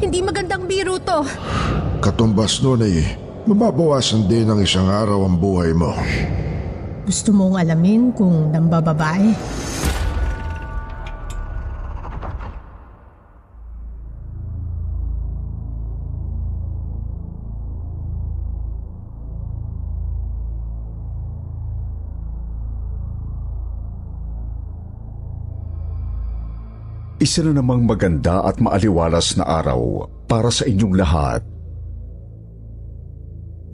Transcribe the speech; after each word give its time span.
Hindi 0.00 0.24
magandang 0.24 0.64
biro 0.64 0.96
to. 0.96 1.20
Katumbas 2.00 2.64
nun 2.64 2.80
ay 2.80 3.04
mababawasan 3.44 4.24
din 4.24 4.48
ng 4.48 4.64
isang 4.64 4.88
araw 4.88 5.28
ang 5.28 5.36
buhay 5.36 5.76
mo. 5.76 5.92
Gusto 7.04 7.36
mong 7.36 7.60
alamin 7.60 8.08
kung 8.16 8.48
nambababae? 8.48 9.28
Isa 27.20 27.44
na 27.44 27.60
namang 27.60 27.84
maganda 27.84 28.40
at 28.48 28.64
maaliwalas 28.64 29.36
na 29.36 29.44
araw 29.44 30.08
para 30.24 30.48
sa 30.48 30.64
inyong 30.64 30.96
lahat. 30.96 31.44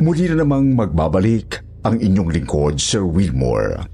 Muli 0.02 0.26
na 0.26 0.42
namang 0.42 0.74
magbabalik 0.74 1.62
ang 1.86 2.02
inyong 2.02 2.34
lingkod, 2.34 2.82
Sir 2.82 3.06
Wilmore, 3.06 3.86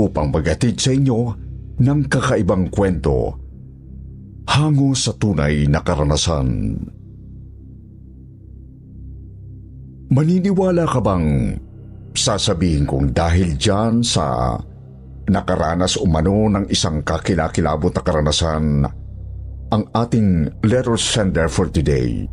upang 0.00 0.32
magatid 0.32 0.80
sa 0.80 0.96
inyo 0.96 1.36
ng 1.84 2.00
kakaibang 2.08 2.72
kwento 2.72 3.36
hango 4.48 4.96
sa 4.96 5.12
tunay 5.20 5.68
na 5.68 5.84
karanasan. 5.84 6.72
Maniniwala 10.16 10.88
ka 10.88 11.00
bang 11.04 11.60
sasabihin 12.16 12.88
kong 12.88 13.12
dahil 13.12 13.52
dyan 13.60 14.00
sa 14.00 14.56
nakaranas 15.32 15.96
umano 15.96 16.52
ng 16.52 16.68
isang 16.68 17.00
kakilakilabot 17.00 17.96
na 17.96 18.02
karanasan 18.04 18.64
ang 19.72 19.82
ating 19.96 20.52
letter 20.60 21.00
sender 21.00 21.48
for 21.48 21.72
today. 21.72 22.28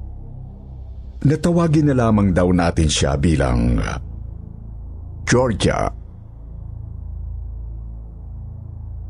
Natawagin 1.23 1.87
na 1.87 1.95
lamang 1.95 2.35
daw 2.35 2.51
natin 2.51 2.91
siya 2.91 3.15
bilang 3.15 3.79
Georgia. 5.23 5.87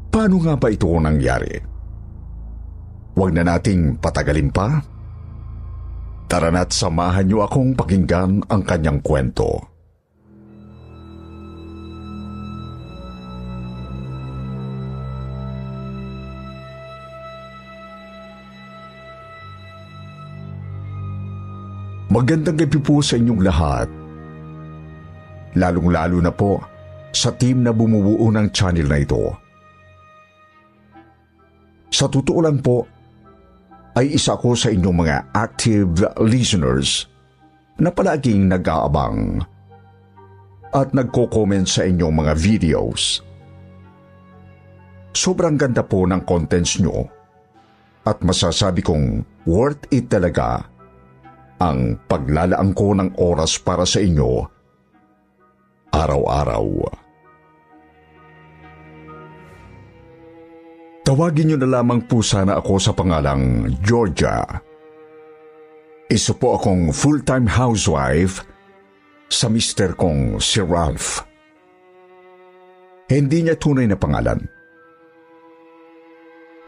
Paano 0.10 0.36
nga 0.42 0.54
ba 0.58 0.68
ito 0.70 0.90
nangyari? 1.02 1.54
Huwag 3.18 3.34
na 3.34 3.46
nating 3.46 3.98
patagalin 3.98 4.50
pa. 4.54 4.82
Tara 6.30 6.54
na't 6.54 6.70
samahan 6.70 7.26
niyo 7.26 7.42
akong 7.42 7.74
pakinggan 7.74 8.46
ang 8.46 8.62
kanyang 8.62 9.02
kwento. 9.02 9.79
Magandang 22.10 22.58
gabi 22.58 22.82
po 22.82 23.06
sa 23.06 23.22
inyong 23.22 23.42
lahat. 23.46 23.86
Lalong-lalo 25.54 26.18
na 26.26 26.34
po 26.34 26.58
sa 27.14 27.30
team 27.30 27.62
na 27.62 27.70
bumubuo 27.70 28.34
ng 28.34 28.50
channel 28.50 28.90
na 28.90 28.98
ito. 28.98 29.30
Sa 31.94 32.10
totoo 32.10 32.42
lang 32.42 32.66
po, 32.66 32.90
ay 33.94 34.18
isa 34.18 34.34
ko 34.42 34.58
sa 34.58 34.74
inyong 34.74 34.98
mga 35.06 35.18
active 35.38 36.02
listeners 36.26 37.06
na 37.78 37.94
palaging 37.94 38.50
nag-aabang 38.50 39.46
at 40.74 40.90
nagko-comment 40.90 41.70
sa 41.70 41.86
inyong 41.86 42.26
mga 42.26 42.34
videos. 42.34 43.22
Sobrang 45.14 45.62
ganda 45.62 45.86
po 45.86 46.10
ng 46.10 46.26
contents 46.26 46.82
nyo 46.82 47.06
at 48.02 48.18
masasabi 48.26 48.82
kong 48.82 49.22
worth 49.46 49.86
it 49.94 50.10
talaga 50.10 50.66
ang 51.60 52.00
paglalaan 52.08 52.72
ko 52.72 52.96
ng 52.96 53.20
oras 53.20 53.60
para 53.60 53.84
sa 53.84 54.00
inyo 54.00 54.48
araw-araw. 55.92 56.66
Tawagin 61.04 61.52
niyo 61.52 61.58
na 61.60 61.82
lamang 61.82 62.06
po 62.06 62.22
sana 62.22 62.62
ako 62.62 62.74
sa 62.78 62.94
pangalang 62.94 63.74
Georgia. 63.82 64.46
Isa 66.10 66.38
po 66.38 66.56
akong 66.58 66.94
full-time 66.94 67.50
housewife 67.50 68.46
sa 69.30 69.50
mister 69.50 69.94
kong 69.98 70.38
si 70.38 70.62
Ralph. 70.62 71.26
Hindi 73.10 73.50
niya 73.50 73.58
tunay 73.58 73.90
na 73.90 73.98
pangalan. 73.98 74.42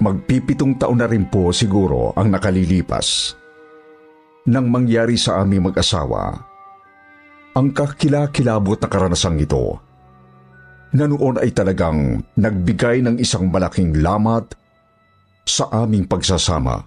Magpipitong 0.01 0.81
taon 0.81 0.97
na 0.97 1.05
rin 1.05 1.29
po 1.29 1.53
siguro 1.53 2.09
ang 2.17 2.33
nakalilipas 2.33 3.37
nang 4.49 4.69
mangyari 4.69 5.17
sa 5.17 5.41
aming 5.43 5.69
mag-asawa 5.69 6.51
ang 7.51 7.75
kakilakilabot 7.75 8.79
na 8.79 8.87
karanasang 8.87 9.35
ito 9.43 9.75
na 10.95 11.03
noon 11.07 11.39
ay 11.39 11.51
talagang 11.51 12.23
nagbigay 12.39 13.03
ng 13.03 13.19
isang 13.19 13.51
malaking 13.51 13.99
lamat 13.99 14.55
sa 15.43 15.67
aming 15.83 16.07
pagsasama. 16.07 16.79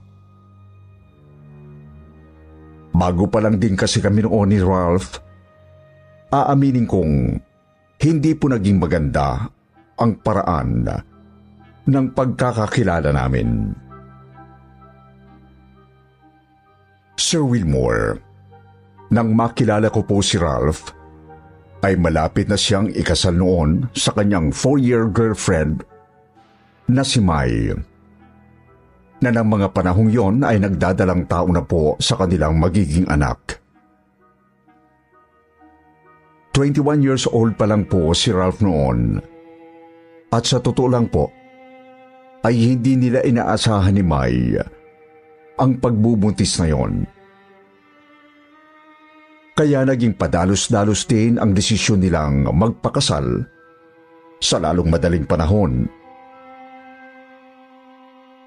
Bago 2.94 3.24
pa 3.28 3.42
lang 3.44 3.60
din 3.60 3.76
kasi 3.76 4.00
kami 4.00 4.24
noon 4.24 4.48
ni 4.48 4.60
Ralph, 4.60 5.20
aaminin 6.32 6.88
kong 6.88 7.12
hindi 8.00 8.32
po 8.32 8.48
naging 8.48 8.80
maganda 8.80 9.44
ang 10.00 10.16
paraan 10.20 10.88
ng 11.84 12.06
pagkakakilala 12.16 13.12
namin. 13.12 13.72
Sir 17.34 17.42
Wilmore, 17.42 18.22
nang 19.10 19.34
makilala 19.34 19.90
ko 19.90 20.06
po 20.06 20.22
si 20.22 20.38
Ralph, 20.38 20.94
ay 21.82 21.98
malapit 21.98 22.46
na 22.46 22.54
siyang 22.54 22.94
ikasal 22.94 23.34
noon 23.34 23.90
sa 23.90 24.14
kanyang 24.14 24.54
four-year 24.54 25.10
girlfriend 25.10 25.82
na 26.86 27.02
si 27.02 27.18
Mai. 27.18 27.74
Na 29.18 29.34
ng 29.34 29.50
mga 29.50 29.66
panahong 29.74 30.14
yon 30.14 30.46
ay 30.46 30.62
nagdadalang 30.62 31.26
tao 31.26 31.50
na 31.50 31.58
po 31.66 31.98
sa 31.98 32.14
kanilang 32.14 32.54
magiging 32.54 33.10
anak. 33.10 33.58
21 36.54 37.02
years 37.02 37.26
old 37.26 37.58
pa 37.58 37.66
lang 37.66 37.82
po 37.82 38.14
si 38.14 38.30
Ralph 38.30 38.62
noon. 38.62 39.18
At 40.30 40.46
sa 40.46 40.62
totoo 40.62 40.86
lang 40.86 41.10
po, 41.10 41.34
ay 42.46 42.54
hindi 42.54 42.94
nila 42.94 43.26
inaasahan 43.26 43.98
ni 43.98 44.06
Mai 44.06 44.54
ang 45.58 45.82
pagbubuntis 45.82 46.62
na 46.62 46.70
yon. 46.70 47.13
Kaya 49.54 49.86
naging 49.86 50.18
padalos-dalos 50.18 51.06
din 51.06 51.38
ang 51.38 51.54
desisyon 51.54 52.02
nilang 52.02 52.42
magpakasal 52.42 53.46
sa 54.42 54.58
lalong 54.58 54.90
madaling 54.90 55.22
panahon. 55.30 55.86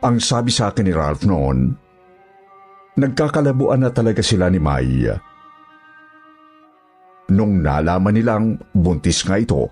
Ang 0.04 0.20
sabi 0.20 0.52
sa 0.52 0.68
akin 0.68 0.84
ni 0.84 0.92
Ralph 0.92 1.24
noon, 1.24 1.72
nagkakalabuan 3.00 3.88
na 3.88 3.90
talaga 3.96 4.20
sila 4.20 4.52
ni 4.52 4.60
May. 4.60 5.08
Nung 7.32 7.64
nalaman 7.64 8.12
nilang 8.12 8.46
buntis 8.76 9.24
nga 9.24 9.40
ito, 9.40 9.72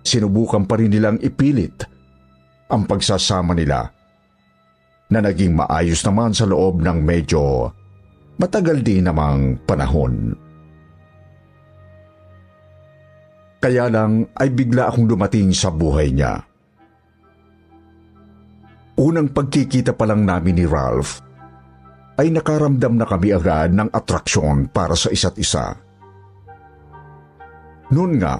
sinubukan 0.00 0.64
pa 0.64 0.80
rin 0.80 0.88
nilang 0.88 1.20
ipilit 1.20 1.84
ang 2.72 2.88
pagsasama 2.88 3.52
nila 3.52 3.92
na 5.12 5.20
naging 5.20 5.52
maayos 5.52 6.00
naman 6.00 6.32
sa 6.32 6.48
loob 6.48 6.80
ng 6.80 6.98
medyo 7.04 7.68
matagal 8.38 8.82
din 8.82 9.06
namang 9.06 9.58
panahon. 9.66 10.34
Kaya 13.64 13.88
lang 13.88 14.28
ay 14.36 14.52
bigla 14.52 14.92
akong 14.92 15.08
dumating 15.08 15.48
sa 15.56 15.72
buhay 15.72 16.12
niya. 16.12 16.36
Unang 19.00 19.32
pagkikita 19.32 19.96
pa 19.96 20.04
lang 20.04 20.22
namin 20.22 20.60
ni 20.60 20.66
Ralph 20.68 21.24
ay 22.20 22.30
nakaramdam 22.30 22.94
na 22.94 23.06
kami 23.08 23.34
agad 23.34 23.74
ng 23.74 23.90
atraksyon 23.90 24.70
para 24.70 24.94
sa 24.94 25.10
isa't 25.10 25.34
isa. 25.40 25.74
Noon 27.90 28.12
nga, 28.22 28.38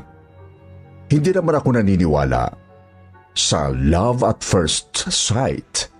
hindi 1.10 1.30
naman 1.34 1.58
ako 1.58 1.68
naniniwala 1.74 2.44
sa 3.34 3.72
love 3.74 4.22
at 4.22 4.46
first 4.46 4.94
sight. 5.10 5.90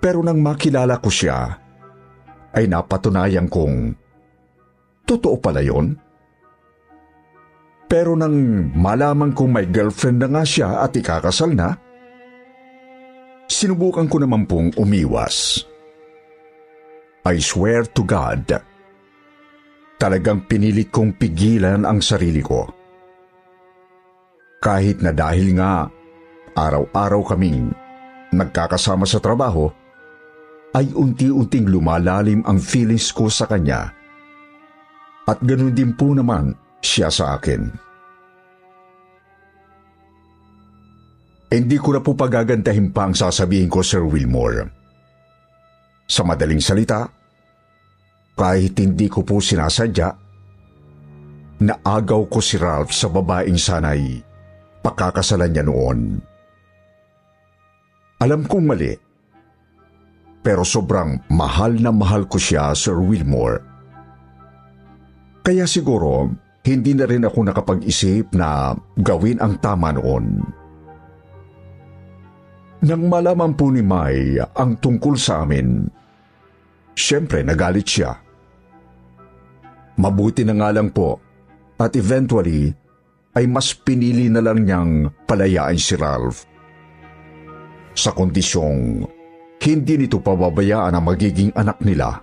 Pero 0.00 0.24
nang 0.24 0.40
makilala 0.40 0.96
ko 0.96 1.12
siya, 1.12 1.60
ay 2.54 2.66
napatunayan 2.66 3.46
kong 3.46 3.94
totoo 5.06 5.36
pala 5.38 5.62
yon. 5.62 5.94
Pero 7.90 8.14
nang 8.14 8.34
malaman 8.70 9.34
kong 9.34 9.50
may 9.50 9.66
girlfriend 9.66 10.22
na 10.22 10.28
nga 10.30 10.42
siya 10.46 10.86
at 10.86 10.94
ikakasal 10.94 11.50
na, 11.50 11.74
sinubukan 13.50 14.06
ko 14.06 14.22
naman 14.22 14.46
pong 14.46 14.70
umiwas. 14.78 15.66
I 17.26 17.42
swear 17.42 17.84
to 17.90 18.06
God, 18.06 18.46
talagang 19.98 20.46
pinilit 20.46 20.94
kong 20.94 21.18
pigilan 21.18 21.82
ang 21.82 21.98
sarili 21.98 22.40
ko. 22.40 22.70
Kahit 24.62 25.02
na 25.02 25.10
dahil 25.10 25.58
nga 25.58 25.90
araw-araw 26.54 27.20
kaming 27.34 27.74
nagkakasama 28.30 29.02
sa 29.04 29.18
trabaho, 29.18 29.66
ay 30.74 30.94
unti-unting 30.94 31.66
lumalalim 31.66 32.46
ang 32.46 32.58
feelings 32.62 33.10
ko 33.10 33.26
sa 33.26 33.46
kanya. 33.50 33.90
At 35.26 35.42
ganun 35.42 35.74
din 35.74 35.94
po 35.94 36.14
naman 36.14 36.54
siya 36.78 37.10
sa 37.10 37.38
akin. 37.38 37.70
Hindi 41.50 41.76
ko 41.82 41.98
na 41.98 42.00
po 42.00 42.14
pagagandahin 42.14 42.94
pa 42.94 43.10
ang 43.10 43.14
sasabihin 43.14 43.66
ko, 43.66 43.82
Sir 43.82 44.06
Wilmore. 44.06 44.70
Sa 46.06 46.22
madaling 46.22 46.62
salita, 46.62 47.10
kahit 48.38 48.78
hindi 48.78 49.10
ko 49.10 49.26
po 49.26 49.42
sinasadya, 49.42 50.14
naagaw 51.58 52.30
ko 52.30 52.38
si 52.38 52.54
Ralph 52.54 52.94
sa 52.94 53.10
babaeng 53.10 53.58
sanay 53.58 54.30
pakakasalan 54.80 55.52
niya 55.52 55.64
noon. 55.64 55.98
Alam 58.20 58.44
kong 58.44 58.64
mali, 58.68 58.92
pero 60.40 60.64
sobrang 60.64 61.20
mahal 61.28 61.76
na 61.76 61.92
mahal 61.92 62.24
ko 62.24 62.40
siya, 62.40 62.72
Sir 62.72 62.96
Wilmore. 62.96 63.60
Kaya 65.44 65.64
siguro, 65.68 66.32
hindi 66.64 66.92
na 66.92 67.08
rin 67.08 67.24
ako 67.24 67.48
nakapag-isip 67.48 68.36
na 68.36 68.76
gawin 69.00 69.40
ang 69.40 69.56
tama 69.60 69.96
noon. 69.96 70.44
Nang 72.80 73.12
malaman 73.12 73.52
po 73.52 73.68
ni 73.68 73.84
Mai 73.84 74.40
ang 74.40 74.80
tungkol 74.80 75.16
sa 75.20 75.44
amin, 75.44 75.84
syempre 76.96 77.44
nagalit 77.44 77.84
siya. 77.84 78.16
Mabuti 80.00 80.48
na 80.48 80.56
nga 80.56 80.72
lang 80.72 80.88
po 80.88 81.20
at 81.76 81.92
eventually 81.92 82.72
ay 83.36 83.44
mas 83.44 83.76
pinili 83.76 84.32
na 84.32 84.40
lang 84.40 84.64
niyang 84.64 85.12
palayaan 85.28 85.76
si 85.76 85.92
Ralph. 85.96 86.48
Sa 87.92 88.16
kondisyong 88.16 89.04
hindi 89.60 90.00
nito 90.00 90.24
pababayaan 90.24 90.96
ang 90.96 91.04
magiging 91.04 91.52
anak 91.52 91.84
nila. 91.84 92.16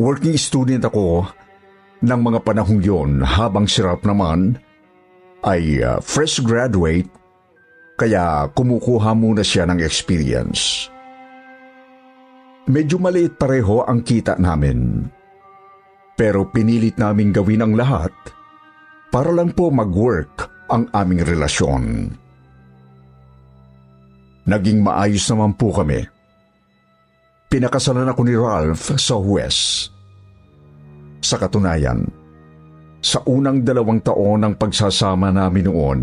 Working 0.00 0.38
student 0.40 0.88
ako 0.88 1.28
ng 2.00 2.20
mga 2.22 2.40
panahong 2.46 2.80
yon 2.80 3.10
habang 3.20 3.66
si 3.68 3.82
Ralph 3.82 4.06
naman 4.06 4.56
ay 5.42 5.82
uh, 5.82 5.98
fresh 6.00 6.40
graduate 6.40 7.10
kaya 7.98 8.46
kumukuha 8.54 9.10
muna 9.12 9.42
siya 9.42 9.66
ng 9.66 9.82
experience. 9.82 10.86
Medyo 12.70 13.02
maliit 13.02 13.34
pareho 13.34 13.82
ang 13.82 14.06
kita 14.06 14.38
namin. 14.38 15.08
Pero 16.14 16.46
pinilit 16.50 16.94
naming 16.98 17.34
gawin 17.34 17.62
ang 17.62 17.74
lahat 17.74 18.14
para 19.10 19.34
lang 19.34 19.50
po 19.50 19.72
mag-work 19.72 20.46
ang 20.70 20.86
aming 20.94 21.26
relasyon. 21.26 21.84
Naging 24.48 24.80
maayos 24.80 25.28
naman 25.28 25.52
po 25.60 25.68
kami. 25.76 26.00
Pinakasalan 27.52 28.08
ako 28.08 28.20
ni 28.24 28.32
Ralph 28.32 28.96
sa 28.96 29.20
West. 29.20 29.92
Sa 31.20 31.36
katunayan, 31.36 32.08
sa 33.04 33.20
unang 33.28 33.60
dalawang 33.60 34.00
taon 34.00 34.48
ng 34.48 34.54
pagsasama 34.56 35.28
namin 35.28 35.68
noon, 35.68 36.00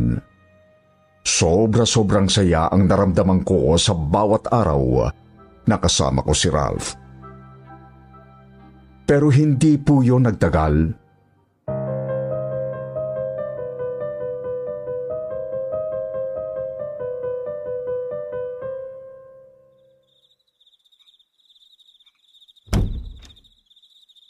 sobra-sobrang 1.26 2.30
saya 2.30 2.70
ang 2.70 2.86
naramdaman 2.86 3.42
ko 3.42 3.74
sa 3.82 3.98
bawat 3.98 4.46
araw 4.54 5.10
na 5.66 5.82
kasama 5.82 6.22
ko 6.22 6.34
si 6.38 6.46
Ralph. 6.54 6.94
Pero 9.10 9.34
hindi 9.34 9.78
po 9.82 10.06
yun 10.06 10.26
nagtagal. 10.26 11.05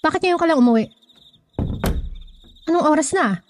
Bakit 0.06 0.22
ngayon 0.22 0.38
ka 0.38 0.46
lang 0.46 0.62
umuwi? 0.62 0.86
Anong 2.70 2.86
oras 2.86 3.10
na? 3.18 3.42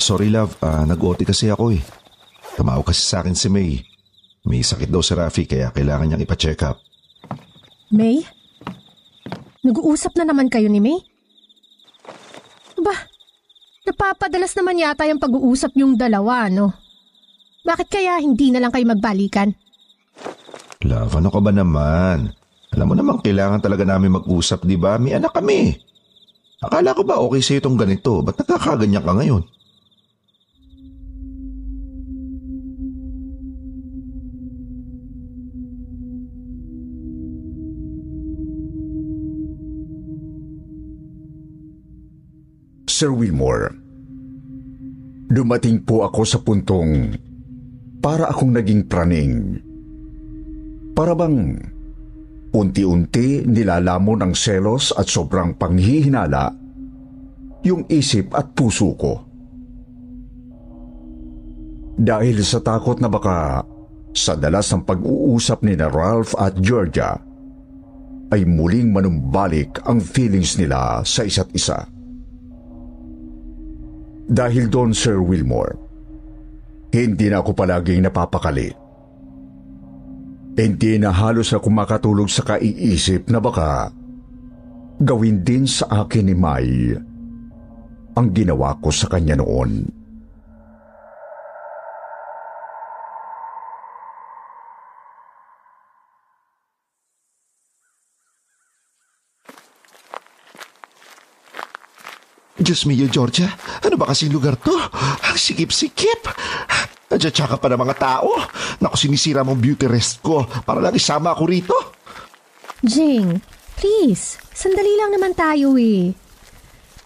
Sorry 0.00 0.32
love, 0.32 0.56
ah, 0.64 0.88
nag-OT 0.88 1.28
kasi 1.28 1.52
ako 1.52 1.76
eh. 1.76 1.84
Tumawag 2.56 2.88
kasi 2.88 3.04
sa 3.04 3.20
akin 3.20 3.36
si 3.36 3.52
May. 3.52 3.76
May 4.48 4.64
sakit 4.64 4.88
daw 4.88 5.04
si 5.04 5.12
Rafi 5.12 5.44
kaya 5.44 5.68
kailangan 5.68 6.08
niyang 6.08 6.24
ipa-check 6.24 6.64
up. 6.64 6.80
May? 7.92 8.24
Nag-uusap 9.60 10.16
na 10.16 10.32
naman 10.32 10.48
kayo 10.48 10.72
ni 10.72 10.80
May? 10.80 10.96
Ba, 12.80 12.96
napapadalas 13.84 14.56
naman 14.56 14.80
yata 14.80 15.04
yung 15.04 15.20
pag-uusap 15.20 15.76
yung 15.76 16.00
dalawa, 16.00 16.48
no? 16.48 16.72
Bakit 17.64 17.88
kaya 17.92 18.20
hindi 18.20 18.48
na 18.48 18.64
lang 18.64 18.72
kayo 18.72 18.84
magbalikan? 18.88 19.52
Love, 20.84 21.16
ano 21.16 21.28
ka 21.32 21.40
ba 21.40 21.52
naman? 21.52 22.32
Alam 22.74 22.90
mo 22.90 22.94
namang 22.98 23.22
kailangan 23.22 23.62
talaga 23.62 23.86
namin 23.86 24.18
mag-usap, 24.18 24.66
di 24.66 24.74
ba? 24.74 24.98
May 24.98 25.14
anak 25.14 25.30
kami. 25.30 25.78
Akala 26.58 26.90
ko 26.90 27.06
ba 27.06 27.22
okay 27.22 27.38
sa'yo 27.38 27.62
itong 27.62 27.78
ganito? 27.78 28.18
Ba't 28.18 28.34
nagkakaganyan 28.34 29.04
ka 29.06 29.14
ngayon? 29.14 29.42
Sir 42.90 43.10
Wilmore, 43.10 43.74
dumating 45.30 45.82
po 45.82 46.06
ako 46.06 46.22
sa 46.26 46.38
puntong 46.42 47.18
para 47.98 48.30
akong 48.30 48.54
naging 48.54 48.86
praning. 48.86 49.58
Para 50.94 51.14
bang 51.18 51.58
unti-unti 52.54 53.42
nilalamon 53.42 54.22
ang 54.22 54.34
selos 54.38 54.94
at 54.94 55.10
sobrang 55.10 55.58
panghihinala 55.58 56.54
yung 57.66 57.82
isip 57.90 58.30
at 58.30 58.54
puso 58.54 58.94
ko. 58.94 59.12
Dahil 61.94 62.38
sa 62.46 62.62
takot 62.62 62.98
na 63.02 63.10
baka 63.10 63.62
sa 64.14 64.38
dalas 64.38 64.70
ng 64.70 64.86
pag-uusap 64.86 65.66
ni 65.66 65.74
na 65.74 65.90
Ralph 65.90 66.38
at 66.38 66.54
Georgia 66.62 67.18
ay 68.30 68.46
muling 68.46 68.94
manumbalik 68.94 69.82
ang 69.86 69.98
feelings 69.98 70.54
nila 70.54 71.02
sa 71.02 71.26
isa't 71.26 71.50
isa. 71.54 71.86
Dahil 74.24 74.72
doon, 74.72 74.96
Sir 74.96 75.20
Wilmore, 75.20 75.76
hindi 76.94 77.28
na 77.28 77.42
ako 77.42 77.52
palaging 77.52 78.06
napapakali. 78.06 78.83
Hindi 80.54 81.02
na 81.02 81.10
halos 81.10 81.50
ako 81.50 81.66
makatulog 81.66 82.30
sa 82.30 82.46
kaiisip 82.46 83.26
na 83.26 83.42
baka 83.42 83.90
gawin 85.02 85.42
din 85.42 85.66
sa 85.66 86.06
akin 86.06 86.30
ni 86.30 86.34
Mai 86.38 86.94
ang 88.14 88.30
ginawa 88.30 88.78
ko 88.78 88.94
sa 88.94 89.10
kanya 89.10 89.34
noon. 89.34 89.90
Diyos 102.54 102.86
mio, 102.86 103.04
Georgia, 103.10 103.50
ano 103.82 103.98
ba 103.98 104.08
kasing 104.08 104.30
lugar 104.32 104.56
to? 104.56 104.72
Ang 105.26 105.36
sikip-sikip. 105.36 106.22
Nandiyan 107.14 107.62
pa 107.62 107.70
ng 107.70 107.78
mga 107.78 107.96
tao. 107.96 108.30
Naku, 108.82 108.96
sinisira 108.98 109.46
mong 109.46 109.62
beauty 109.62 109.86
rest 109.86 110.18
ko 110.18 110.42
para 110.66 110.82
lang 110.82 110.98
isama 110.98 111.30
ako 111.30 111.42
rito. 111.46 111.76
Jing, 112.82 113.38
please, 113.78 114.34
sandali 114.50 114.98
lang 114.98 115.14
naman 115.14 115.30
tayo 115.30 115.78
eh. 115.78 116.10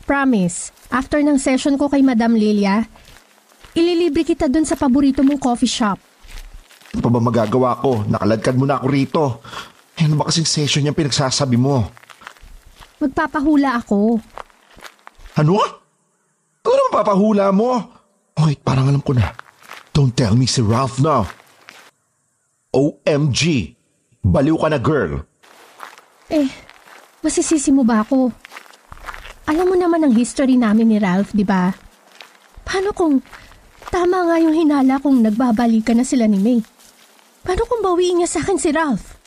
Promise, 0.09 0.73
after 0.88 1.21
ng 1.21 1.37
session 1.37 1.77
ko 1.77 1.93
kay 1.93 2.00
Madam 2.00 2.33
Lilia, 2.33 2.88
ililibre 3.77 4.25
kita 4.25 4.49
dun 4.49 4.65
sa 4.65 4.81
paborito 4.81 5.21
mong 5.21 5.37
coffee 5.37 5.69
shop. 5.69 6.00
Ano 6.97 7.00
pa 7.05 7.11
ba 7.12 7.21
magagawa 7.21 7.77
ko? 7.77 8.09
Nakaladkad 8.09 8.57
mo 8.57 8.65
na 8.65 8.81
ako 8.81 8.87
rito. 8.88 9.25
Eh, 10.00 10.09
ano 10.09 10.17
ba 10.17 10.33
kasing 10.33 10.49
session 10.49 10.88
yung 10.88 10.97
pinagsasabi 10.97 11.61
mo? 11.61 11.85
Magpapahula 12.97 13.77
ako. 13.77 14.17
Ano? 15.37 15.61
Ano 16.65 16.83
papahula 16.88 17.53
mo? 17.53 17.77
Wait, 18.41 18.65
parang 18.65 18.88
alam 18.88 19.05
ko 19.05 19.12
na. 19.12 19.48
Don't 19.99 20.14
tell 20.14 20.38
me 20.38 20.47
si 20.47 20.62
Ralph 20.62 21.02
na. 21.02 21.26
OMG! 22.71 23.75
Baliw 24.23 24.55
ka 24.55 24.71
na, 24.71 24.78
girl. 24.78 25.26
Eh, 26.31 26.47
masisisi 27.19 27.75
mo 27.75 27.83
ba 27.83 28.07
ako? 28.07 28.31
Alam 29.50 29.67
mo 29.67 29.75
naman 29.75 30.07
ang 30.07 30.14
history 30.14 30.55
namin 30.55 30.95
ni 30.95 31.02
Ralph, 31.02 31.35
di 31.35 31.43
ba? 31.43 31.75
Paano 32.62 32.95
kung 32.95 33.19
tama 33.90 34.23
nga 34.23 34.38
yung 34.38 34.55
hinala 34.55 35.02
kung 35.02 35.19
nagbabalikan 35.19 35.99
na 35.99 36.07
sila 36.07 36.31
ni 36.31 36.38
May? 36.38 36.62
Paano 37.43 37.67
kung 37.67 37.83
bawiin 37.83 38.23
niya 38.23 38.31
sa 38.31 38.47
akin 38.47 38.55
si 38.55 38.71
Ralph? 38.71 39.19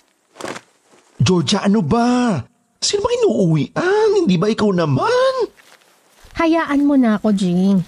Georgia, 1.20 1.68
ano 1.68 1.84
ba? 1.84 2.40
Sino 2.80 3.04
ba 3.04 3.12
inuuwian? 3.20 4.24
Hindi 4.24 4.40
ba 4.40 4.48
ikaw 4.48 4.72
naman? 4.72 5.36
Hayaan 6.40 6.88
mo 6.88 6.96
na 6.96 7.20
ako, 7.20 7.36
Jing. 7.36 7.84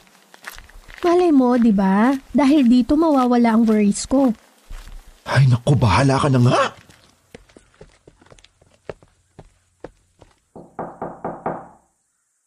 Malay 1.03 1.35
mo, 1.35 1.59
di 1.59 1.75
ba? 1.75 2.15
Dahil 2.31 2.63
dito 2.65 2.95
mawawala 2.95 3.59
ang 3.59 3.67
worries 3.67 4.07
ko. 4.07 4.31
Ay, 5.27 5.45
naku, 5.51 5.75
bahala 5.75 6.15
ka 6.15 6.31
na 6.31 6.39
nga. 6.39 6.63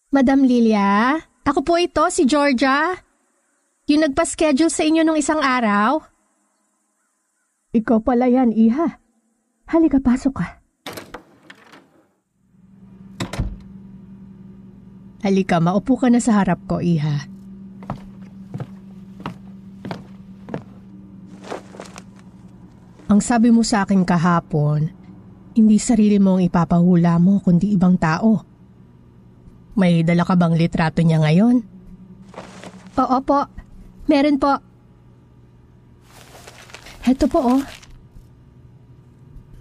Madam 0.08 0.48
Lilia, 0.48 1.20
ako 1.44 1.60
po 1.60 1.76
ito, 1.76 2.08
si 2.08 2.24
Georgia. 2.24 2.96
Yung 3.92 4.08
nagpa-schedule 4.08 4.72
sa 4.72 4.82
inyo 4.88 5.04
nung 5.04 5.20
isang 5.20 5.44
araw. 5.44 6.00
Ikaw 7.76 7.98
pala 8.00 8.24
yan, 8.24 8.56
Iha. 8.56 8.96
Halika, 9.68 10.00
pasok 10.00 10.34
ka. 10.40 10.46
Halika, 15.20 15.60
maupo 15.60 16.00
ka 16.00 16.08
na 16.08 16.24
sa 16.24 16.40
harap 16.40 16.64
ko, 16.64 16.80
Iha. 16.80 17.35
Ang 23.16 23.24
sabi 23.24 23.48
mo 23.48 23.64
sa 23.64 23.88
akin 23.88 24.04
kahapon, 24.04 24.92
hindi 25.56 25.80
sarili 25.80 26.20
mo 26.20 26.36
ang 26.36 26.44
ipapahula 26.44 27.16
mo 27.16 27.40
kundi 27.40 27.72
ibang 27.72 27.96
tao. 27.96 28.44
May 29.72 30.04
dala 30.04 30.20
ka 30.20 30.36
bang 30.36 30.52
litrato 30.52 31.00
niya 31.00 31.24
ngayon? 31.24 31.64
Oo 33.00 33.18
po. 33.24 33.48
Meron 34.04 34.36
po. 34.36 34.60
Heto 37.08 37.24
po 37.24 37.56
oh. 37.56 37.62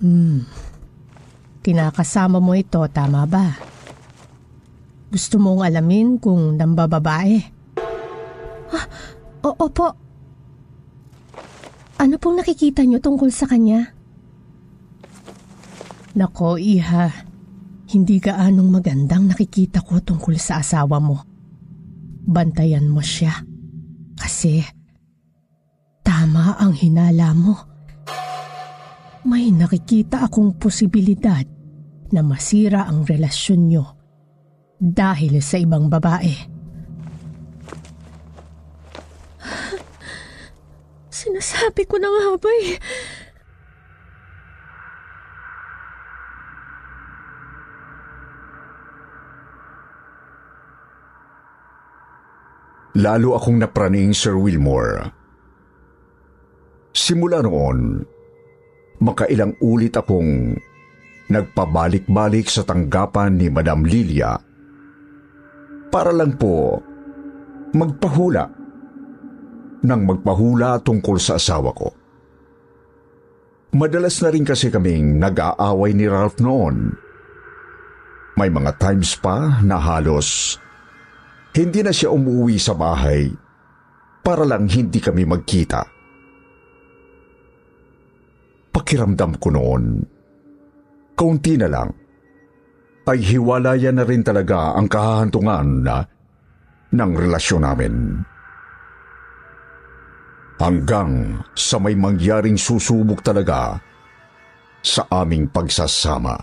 Hmm. 0.03 0.43
Kinakasama 1.63 2.43
mo 2.43 2.59
ito, 2.59 2.83
tama 2.91 3.23
ba? 3.23 3.55
Gusto 5.07 5.39
mong 5.39 5.63
alamin 5.63 6.19
kung 6.19 6.59
nambababae? 6.59 7.39
Ah, 8.75 8.87
oo 9.47 9.65
po. 9.71 10.04
Ano 11.95 12.19
pong 12.19 12.43
nakikita 12.43 12.83
niyo 12.83 12.99
tungkol 12.99 13.31
sa 13.31 13.47
kanya? 13.47 13.95
Nako, 16.15 16.59
Iha. 16.59 17.11
Hindi 17.85 18.17
ka 18.17 18.35
anong 18.39 18.81
magandang 18.81 19.31
nakikita 19.31 19.83
ko 19.85 20.01
tungkol 20.03 20.35
sa 20.35 20.59
asawa 20.59 20.97
mo. 20.99 21.23
Bantayan 22.25 22.89
mo 22.89 22.99
siya. 22.99 23.31
Kasi 24.15 24.63
tama 26.01 26.57
ang 26.59 26.73
hinala 26.73 27.31
mo. 27.35 27.55
May 29.25 29.53
nakikita 29.53 30.25
akong 30.27 30.57
posibilidad 30.59 31.45
na 32.11 32.21
masira 32.21 32.87
ang 32.87 33.03
relasyon 33.03 33.61
nyo 33.69 33.85
dahil 34.77 35.39
sa 35.41 35.57
ibang 35.57 35.87
babae. 35.89 36.54
Sinasabi 41.25 41.89
ko 41.89 41.97
na 41.97 42.05
nga 42.05 42.37
ba 42.37 42.51
eh. 42.61 42.77
Lalo 52.95 53.33
akong 53.33 53.57
napraning, 53.57 54.13
Sir 54.13 54.37
Wilmore. 54.37 55.09
Simula 56.95 57.41
noon, 57.41 58.05
makailang 59.01 59.57
ulit 59.59 59.97
akong 59.97 60.55
nagpabalik-balik 61.27 62.47
sa 62.47 62.61
tanggapan 62.63 63.35
ni 63.35 63.49
Madam 63.49 63.81
Lilia 63.81 64.37
para 65.89 66.13
lang 66.13 66.37
po 66.37 66.79
magpahula 67.73 68.64
nang 69.83 70.07
magpahula 70.07 70.79
tungkol 70.79 71.19
sa 71.19 71.35
asawa 71.35 71.75
ko. 71.75 71.89
Madalas 73.75 74.23
na 74.23 74.31
rin 74.31 74.47
kasi 74.47 74.71
kaming 74.71 75.19
nag-aaway 75.19 75.91
ni 75.91 76.07
Ralph 76.07 76.39
noon. 76.39 76.95
May 78.39 78.47
mga 78.47 78.79
times 78.79 79.19
pa 79.19 79.59
na 79.63 79.75
halos 79.75 80.59
hindi 81.55 81.79
na 81.79 81.95
siya 81.95 82.11
umuwi 82.11 82.59
sa 82.59 82.75
bahay 82.75 83.31
para 84.19 84.43
lang 84.43 84.67
hindi 84.67 84.99
kami 84.99 85.23
magkita. 85.23 85.87
Pakiramdam 88.75 89.39
ko 89.39 89.47
noon, 89.55 90.03
kaunti 91.15 91.55
na 91.55 91.71
lang, 91.71 91.89
ay 93.07 93.23
hiwalayan 93.23 93.95
na 93.95 94.03
rin 94.03 94.19
talaga 94.19 94.75
ang 94.75 94.91
kahahantungan 94.91 95.67
na 95.79 96.03
ng 96.91 97.11
relasyon 97.15 97.63
namin. 97.63 98.19
Hanggang 100.55 101.43
sa 101.51 101.83
may 101.83 101.99
mangyaring 101.99 102.55
susubok 102.55 103.19
talaga 103.19 103.75
sa 104.79 105.03
aming 105.11 105.51
pagsasama. 105.51 106.39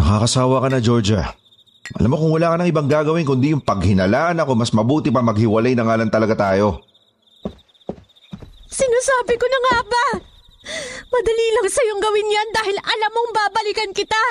Nakakasawa 0.00 0.64
ka 0.64 0.68
na, 0.72 0.80
Georgia. 0.80 1.36
Alam 2.00 2.14
mo 2.14 2.16
kung 2.16 2.32
wala 2.32 2.54
ka 2.54 2.56
nang 2.56 2.70
ibang 2.70 2.88
gagawin 2.88 3.28
kundi 3.28 3.52
yung 3.52 3.60
paghinalaan 3.60 4.40
ako, 4.40 4.56
mas 4.56 4.72
mabuti 4.72 5.12
pa 5.12 5.20
maghiwalay 5.20 5.76
na 5.76 5.84
nga 5.84 6.00
lang 6.00 6.08
talaga 6.08 6.32
tayo. 6.38 6.93
Sinasabi 8.74 9.38
ko 9.38 9.46
na 9.46 9.58
nga 9.62 9.76
ba? 9.86 10.06
Madali 11.06 11.46
lang 11.54 11.68
sa'yong 11.70 12.02
gawin 12.02 12.26
yan 12.26 12.48
dahil 12.50 12.74
alam 12.74 13.10
mong 13.12 13.30
babalikan 13.32 13.90
kita. 13.94 14.22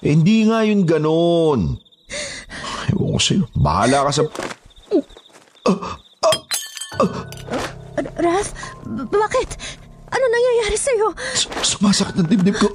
Eh, 0.00 0.14
hindi 0.14 0.46
nga 0.46 0.62
yun 0.62 0.86
ganon. 0.86 1.74
Ewan 2.94 3.10
ko 3.10 3.20
sa'yo. 3.20 3.44
Bahala 3.52 4.06
ka 4.06 4.12
sa... 4.14 4.22
R- 7.98 8.14
Ralph, 8.16 8.52
b- 8.86 9.08
bakit? 9.10 9.50
Ano 10.10 10.24
nangyayari 10.26 10.78
sa'yo? 10.78 11.08
S- 11.34 11.50
Sumasakit 11.76 12.16
ng 12.16 12.28
dibdib 12.28 12.56
ko. 12.56 12.68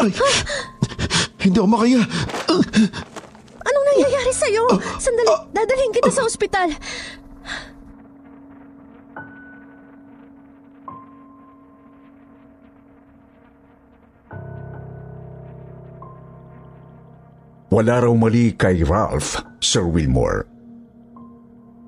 Ay, 0.00 0.10
hindi 1.42 1.56
ako 1.58 1.68
makaya. 1.68 2.00
Anong 3.62 3.86
nangyayari 3.94 4.32
sa'yo? 4.32 4.64
Sandali, 4.96 5.34
dadalhin 5.52 5.92
kita 5.92 6.10
sa 6.10 6.24
ospital. 6.24 6.72
Wala 17.72 18.04
raw 18.04 18.12
mali 18.12 18.52
kay 18.52 18.84
Ralph, 18.84 19.40
Sir 19.56 19.88
Wilmore. 19.88 20.44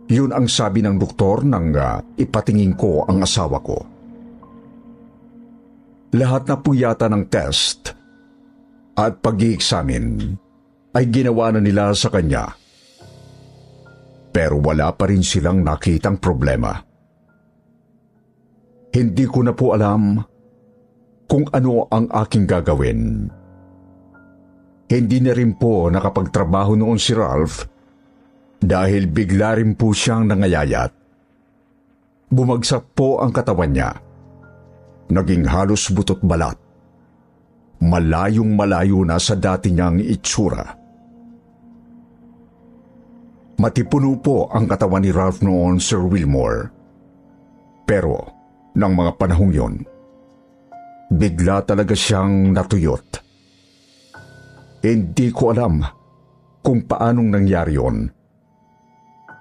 Yun 0.08 0.32
ang 0.32 0.48
sabi 0.48 0.80
ng 0.80 0.96
doktor 0.96 1.44
nang 1.44 1.76
uh, 1.76 2.00
ipatingin 2.16 2.72
ko 2.72 3.04
ang 3.04 3.20
asawa 3.20 3.60
ko. 3.60 3.84
Lahat 6.16 6.48
na 6.48 6.56
po 6.56 6.72
yata 6.72 7.04
ng 7.12 7.28
test 7.28 7.92
at 8.96 9.20
pag 9.20 9.36
examine 9.44 10.40
ay 10.96 11.04
ginawa 11.12 11.52
na 11.52 11.60
nila 11.60 11.92
sa 11.92 12.08
kanya. 12.08 12.48
Pero 14.32 14.64
wala 14.64 14.88
pa 14.96 15.04
rin 15.04 15.20
silang 15.20 15.60
nakitang 15.60 16.16
problema. 16.16 16.80
Hindi 18.88 19.24
ko 19.28 19.44
na 19.44 19.52
po 19.52 19.76
alam 19.76 20.16
kung 21.28 21.44
ano 21.52 21.92
ang 21.92 22.08
aking 22.08 22.48
gagawin. 22.48 23.28
Hindi 24.94 25.18
na 25.18 25.34
rin 25.34 25.58
po 25.58 25.90
nakapagtrabaho 25.90 26.78
noon 26.78 27.02
si 27.02 27.18
Ralph 27.18 27.66
dahil 28.62 29.10
bigla 29.10 29.58
rin 29.58 29.74
po 29.74 29.90
siyang 29.90 30.30
nangayayat. 30.30 30.94
Bumagsak 32.30 32.94
po 32.94 33.18
ang 33.18 33.34
katawan 33.34 33.74
niya. 33.74 33.90
Naging 35.10 35.50
halos 35.50 35.90
butot 35.90 36.22
balat. 36.22 36.54
Malayong 37.82 38.54
malayo 38.54 39.02
na 39.02 39.18
sa 39.18 39.34
dati 39.34 39.74
niyang 39.74 39.98
itsura. 39.98 40.62
Matipuno 43.58 44.14
po 44.22 44.46
ang 44.46 44.70
katawan 44.70 45.02
ni 45.02 45.10
Ralph 45.10 45.42
noon, 45.42 45.82
Sir 45.82 46.06
Wilmore. 46.06 46.70
Pero, 47.82 48.30
ng 48.78 48.92
mga 48.94 49.10
panahong 49.18 49.50
yon, 49.50 49.74
bigla 51.10 51.66
talaga 51.66 51.98
siyang 51.98 52.54
natuyot. 52.54 53.23
Hindi 54.84 55.32
ko 55.32 55.48
alam 55.48 55.80
kung 56.60 56.84
paanong 56.84 57.32
nangyari 57.32 57.80
yon. 57.80 58.04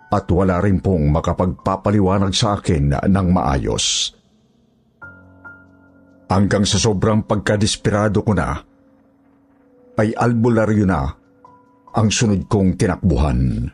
At 0.07 0.23
wala 0.31 0.63
rin 0.63 0.79
pong 0.79 1.11
makapagpapaliwanag 1.11 2.31
sa 2.31 2.55
akin 2.55 2.95
ng 3.03 3.27
maayos. 3.27 4.15
Hanggang 6.31 6.63
sa 6.63 6.79
sobrang 6.79 7.27
pagkadesperado 7.27 8.23
ko 8.23 8.31
na, 8.31 8.55
ay 9.99 10.15
albularyo 10.15 10.87
na 10.87 11.11
ang 11.91 12.07
sunod 12.07 12.47
kong 12.47 12.79
tinakbuhan. 12.79 13.67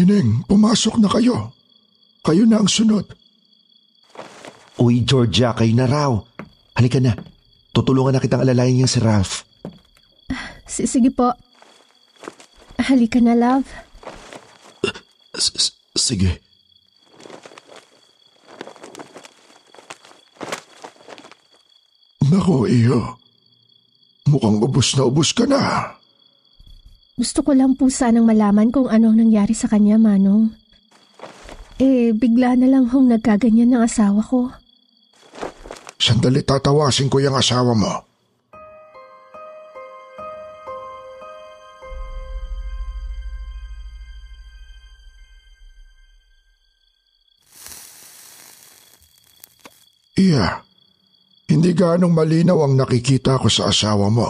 Ineng, 0.00 0.48
pumasok 0.48 0.96
na 0.96 1.08
kayo. 1.12 1.59
Kayo 2.20 2.44
na 2.44 2.60
ang 2.60 2.68
sunod. 2.68 3.06
Uy, 4.76 5.04
Georgia, 5.04 5.52
kayo 5.52 5.72
na 5.72 5.86
raw. 5.88 6.12
Halika 6.76 7.00
na. 7.00 7.12
Tutulungan 7.72 8.16
na 8.16 8.22
kitang 8.22 8.40
alalayan 8.40 8.76
niya 8.76 8.88
si 8.90 8.98
Ralph. 9.00 9.44
S- 10.64 10.86
Sige 10.86 11.10
po. 11.10 11.32
Halika 12.80 13.20
na, 13.20 13.36
love. 13.36 13.68
S- 15.36 15.52
s- 15.54 15.74
Sige. 15.96 16.40
Nako, 22.30 22.68
iyo. 22.68 23.16
Mukhang 24.28 24.62
ubos 24.62 24.94
na 24.94 25.02
ubos 25.08 25.30
ka 25.34 25.48
na. 25.48 25.96
Gusto 27.18 27.42
ko 27.42 27.52
lang 27.52 27.74
po 27.76 27.90
sanang 27.90 28.24
malaman 28.24 28.70
kung 28.70 28.86
ano 28.86 29.10
ang 29.10 29.18
nangyari 29.18 29.52
sa 29.52 29.66
kanya, 29.68 29.98
Manong. 29.98 30.54
Eh, 31.80 32.12
bigla 32.12 32.60
na 32.60 32.68
lang 32.68 32.92
hong 32.92 33.08
nagkaganyan 33.08 33.72
ng 33.72 33.80
asawa 33.80 34.20
ko. 34.20 34.52
Sandali 35.96 36.44
tatawasin 36.44 37.08
ko 37.08 37.24
yung 37.24 37.40
asawa 37.40 37.72
mo. 37.72 38.04
Iya, 50.20 50.60
hindi 51.48 51.72
ganong 51.72 52.12
malinaw 52.12 52.60
ang 52.60 52.76
nakikita 52.76 53.40
ko 53.40 53.48
sa 53.48 53.72
asawa 53.72 54.12
mo. 54.12 54.28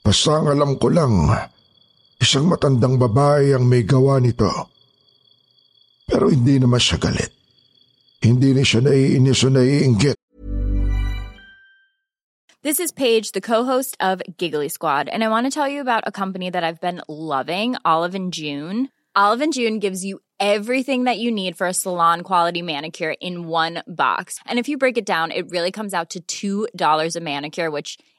Basta 0.00 0.40
ang 0.40 0.48
alam 0.48 0.80
ko 0.80 0.88
lang, 0.88 1.28
isang 2.16 2.48
matandang 2.48 2.96
babae 2.96 3.52
ang 3.52 3.68
may 3.68 3.84
gawa 3.84 4.16
nito. 4.24 4.73
Pero 6.06 6.28
hindi 6.28 6.60
naman 6.60 6.80
siya 6.80 7.00
galit. 7.00 7.32
Hindi 8.20 8.52
siya 8.64 8.80
naiinis 8.84 9.44
o. 9.44 9.52
This 12.62 12.80
is 12.80 12.92
Paige, 12.92 13.32
the 13.32 13.42
co-host 13.42 13.96
of 14.00 14.22
Giggly 14.38 14.68
Squad, 14.70 15.08
and 15.08 15.22
I 15.22 15.28
want 15.28 15.44
to 15.44 15.50
tell 15.50 15.68
you 15.68 15.82
about 15.82 16.04
a 16.06 16.12
company 16.12 16.48
that 16.48 16.64
I've 16.64 16.80
been 16.80 17.02
loving, 17.08 17.76
Olive 17.84 18.14
and 18.14 18.32
June. 18.32 18.88
Olive 19.14 19.42
and 19.42 19.52
June 19.52 19.78
gives 19.78 20.02
you 20.02 20.20
everything 20.40 21.04
that 21.04 21.18
you 21.18 21.30
need 21.30 21.56
for 21.56 21.66
a 21.66 21.74
salon 21.74 22.22
quality 22.22 22.62
manicure 22.62 23.14
in 23.20 23.46
one 23.48 23.82
box. 23.86 24.40
And 24.46 24.58
if 24.58 24.68
you 24.68 24.78
break 24.78 24.96
it 24.96 25.04
down, 25.04 25.30
it 25.30 25.50
really 25.50 25.70
comes 25.70 25.92
out 25.92 26.16
to 26.16 26.68
$2 26.72 27.16
a 27.16 27.20
manicure, 27.20 27.70
which 27.70 27.98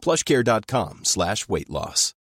plushcare.com 0.00 1.04
slash 1.04 1.46
weight 1.46 1.68
loss. 1.68 2.16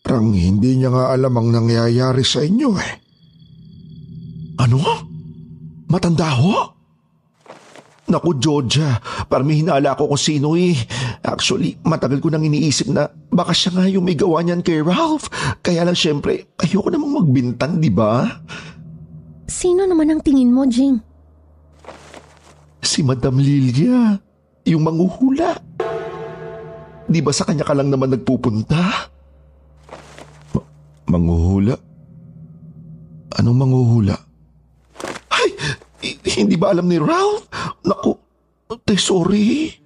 Parang 0.00 0.32
hindi 0.32 0.80
niya 0.80 0.90
nga 0.90 1.12
alam 1.12 1.34
ang 1.38 1.48
nangyayari 1.54 2.24
sa 2.24 2.42
inyo 2.42 2.70
eh. 2.80 2.92
Ano? 4.58 4.80
Matanda 5.86 6.34
ho? 6.34 6.80
Naku, 8.10 8.42
Georgia, 8.42 8.98
parang 9.30 9.46
may 9.46 9.62
hinala 9.62 9.94
ako 9.94 10.10
kung 10.10 10.18
sino 10.18 10.58
eh. 10.58 10.74
Actually, 11.22 11.78
matagal 11.86 12.18
ko 12.18 12.26
nang 12.26 12.42
iniisip 12.42 12.90
na 12.90 13.06
baka 13.30 13.54
siya 13.54 13.70
nga 13.70 13.86
yung 13.86 14.02
may 14.02 14.18
gawa 14.18 14.42
niyan 14.42 14.66
kay 14.66 14.82
Ralph. 14.82 15.30
Kaya 15.62 15.86
lang 15.86 15.94
syempre, 15.94 16.50
ayoko 16.58 16.90
namang 16.90 17.22
magbintang, 17.22 17.78
di 17.78 17.86
ba? 17.86 18.26
Sino 19.46 19.86
naman 19.86 20.10
ang 20.10 20.26
tingin 20.26 20.50
mo, 20.50 20.66
Jing? 20.66 20.98
Si 23.00 23.08
Madam 23.08 23.40
Lilia, 23.40 24.12
yung 24.68 24.84
manguhula. 24.84 25.56
Di 27.08 27.24
ba 27.24 27.32
sa 27.32 27.48
kanya 27.48 27.64
ka 27.64 27.72
lang 27.72 27.88
naman 27.88 28.12
nagpupunta? 28.12 29.08
Ma- 30.52 30.68
manguhula? 31.08 31.80
Anong 33.40 33.56
manguhula? 33.56 34.20
Ay, 35.32 35.48
hi- 36.04 36.20
hindi 36.44 36.60
ba 36.60 36.76
alam 36.76 36.92
ni 36.92 37.00
Ralph? 37.00 37.48
Naku, 37.88 38.20
te, 38.84 39.00
sorry. 39.00 39.79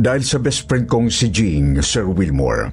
Dahil 0.00 0.24
sa 0.24 0.40
best 0.40 0.64
friend 0.64 0.88
kong 0.88 1.12
si 1.12 1.28
Jing, 1.28 1.76
Sir 1.84 2.08
Wilmore. 2.08 2.72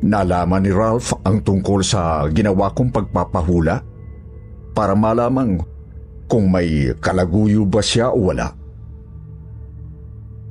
Nalaman 0.00 0.64
ni 0.64 0.72
Ralph 0.72 1.12
ang 1.28 1.44
tungkol 1.44 1.84
sa 1.84 2.24
ginawa 2.32 2.72
kong 2.72 2.88
pagpapahula 2.88 3.84
para 4.72 4.96
malamang 4.96 5.60
kung 6.24 6.48
may 6.48 6.88
kalaguyo 7.04 7.68
ba 7.68 7.84
siya 7.84 8.08
o 8.16 8.32
wala. 8.32 8.48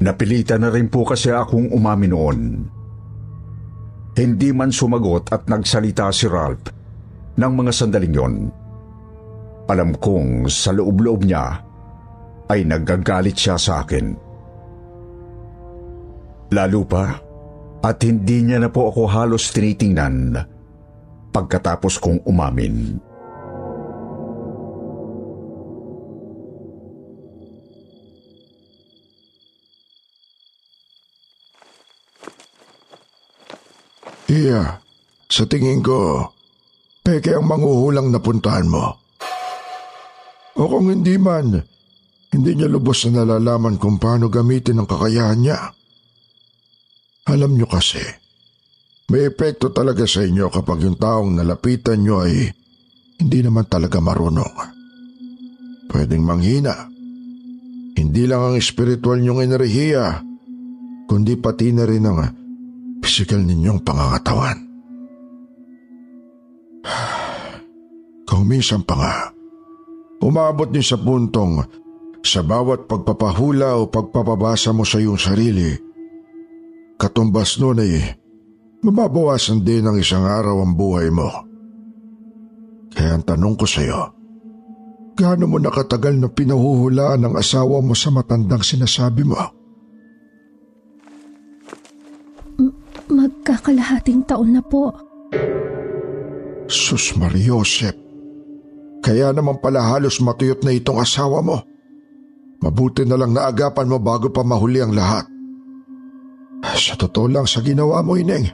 Napilitan 0.06 0.62
na 0.62 0.70
rin 0.70 0.86
po 0.86 1.02
kasi 1.02 1.34
akong 1.34 1.74
umamin 1.74 2.14
noon. 2.14 2.40
Hindi 4.14 4.54
man 4.54 4.70
sumagot 4.70 5.34
at 5.34 5.50
nagsalita 5.50 6.14
si 6.14 6.30
Ralph 6.30 6.70
ng 7.42 7.54
mga 7.58 7.72
sandaling 7.74 8.14
yon. 8.14 8.36
Alam 9.66 9.98
kong 9.98 10.46
sa 10.46 10.70
loob-loob 10.70 11.26
niya 11.26 11.58
ay 12.54 12.70
nagagalit 12.70 13.34
siya 13.34 13.58
sa 13.58 13.82
akin. 13.82 14.33
Lalo 16.54 16.86
pa 16.86 17.18
at 17.82 17.98
hindi 18.06 18.46
niya 18.46 18.62
na 18.62 18.70
po 18.70 18.94
ako 18.94 19.10
halos 19.10 19.50
tinitingnan 19.50 20.38
pagkatapos 21.34 21.98
kong 21.98 22.22
umamin. 22.30 23.02
Iya, 34.30 34.82
sa 35.30 35.44
tingin 35.50 35.82
ko, 35.82 36.30
peke 37.02 37.34
ang 37.34 37.50
manguhulang 37.50 38.14
napuntahan 38.14 38.66
mo. 38.70 38.98
O 40.58 40.70
kung 40.70 40.90
hindi 40.90 41.18
man, 41.18 41.58
hindi 42.30 42.52
niya 42.54 42.70
lubos 42.70 43.10
na 43.10 43.26
nalalaman 43.26 43.82
kung 43.82 43.98
paano 43.98 44.30
gamitin 44.30 44.82
ang 44.82 44.88
kakayahan 44.90 45.42
niya 45.42 45.60
Alam 47.24 47.56
nyo 47.56 47.68
kasi, 47.72 48.04
may 49.08 49.32
epekto 49.32 49.72
talaga 49.72 50.04
sa 50.04 50.28
inyo 50.28 50.52
kapag 50.52 50.84
yung 50.84 51.00
taong 51.00 51.40
nalapitan 51.40 52.04
nyo 52.04 52.24
ay 52.28 52.52
hindi 53.24 53.40
naman 53.40 53.64
talaga 53.72 54.04
marunong. 54.04 54.52
Pwedeng 55.88 56.24
manghina. 56.26 56.92
Hindi 57.94 58.24
lang 58.28 58.42
ang 58.52 58.56
espiritual 58.60 59.22
nyong 59.22 59.46
enerhiya, 59.46 60.20
kundi 61.08 61.38
pati 61.40 61.72
na 61.72 61.86
rin 61.88 62.04
ang 62.10 62.20
physical 63.00 63.40
ninyong 63.40 63.80
pangangatawan. 63.86 64.58
Kung 68.28 68.44
minsan 68.50 68.84
pa 68.84 68.96
nga, 68.98 69.16
umabot 70.26 70.68
din 70.68 70.84
sa 70.84 71.00
puntong 71.00 71.64
sa 72.24 72.42
bawat 72.42 72.88
pagpapahula 72.90 73.78
o 73.80 73.88
pagpapabasa 73.88 74.74
mo 74.74 74.84
sa 74.84 74.98
iyong 74.98 75.20
sarili, 75.22 75.93
katumbas 76.98 77.58
nun 77.60 77.82
ay 77.82 78.18
mababawasan 78.84 79.64
din 79.64 79.88
ng 79.88 79.98
isang 80.00 80.28
araw 80.28 80.62
ang 80.62 80.76
buhay 80.76 81.08
mo. 81.08 81.32
Kaya 82.94 83.18
ang 83.18 83.26
tanong 83.26 83.56
ko 83.58 83.66
sa 83.66 83.82
iyo, 83.82 84.02
gaano 85.18 85.50
mo 85.50 85.58
nakatagal 85.58 86.14
na 86.20 86.30
pinahuhulaan 86.30 87.26
ng 87.26 87.36
asawa 87.40 87.82
mo 87.82 87.98
sa 87.98 88.14
matandang 88.14 88.62
sinasabi 88.62 89.26
mo? 89.26 89.40
Magkakalahating 93.10 94.26
taon 94.30 94.58
na 94.58 94.62
po. 94.62 94.94
Sus 96.70 97.18
Mariosep, 97.18 97.98
kaya 99.04 99.36
naman 99.36 99.60
pala 99.60 99.84
halos 99.84 100.22
matuyot 100.24 100.64
na 100.64 100.72
itong 100.72 101.02
asawa 101.02 101.44
mo. 101.44 101.58
Mabuti 102.64 103.04
na 103.04 103.20
lang 103.20 103.36
naagapan 103.36 103.92
mo 103.92 104.00
bago 104.00 104.32
pa 104.32 104.40
mahuli 104.40 104.80
ang 104.80 104.96
lahat. 104.96 105.28
Sa 106.64 106.96
totoo 106.96 107.28
lang 107.28 107.44
sa 107.44 107.60
ginawa 107.60 108.00
mo, 108.00 108.16
Ineng, 108.16 108.48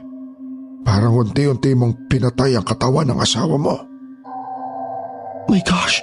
parang 0.82 1.14
unti-unti 1.14 1.70
mong 1.78 2.10
pinatay 2.10 2.58
ang 2.58 2.66
katawan 2.66 3.06
ng 3.06 3.18
asawa 3.22 3.54
mo. 3.54 3.78
My 5.46 5.62
gosh! 5.62 6.02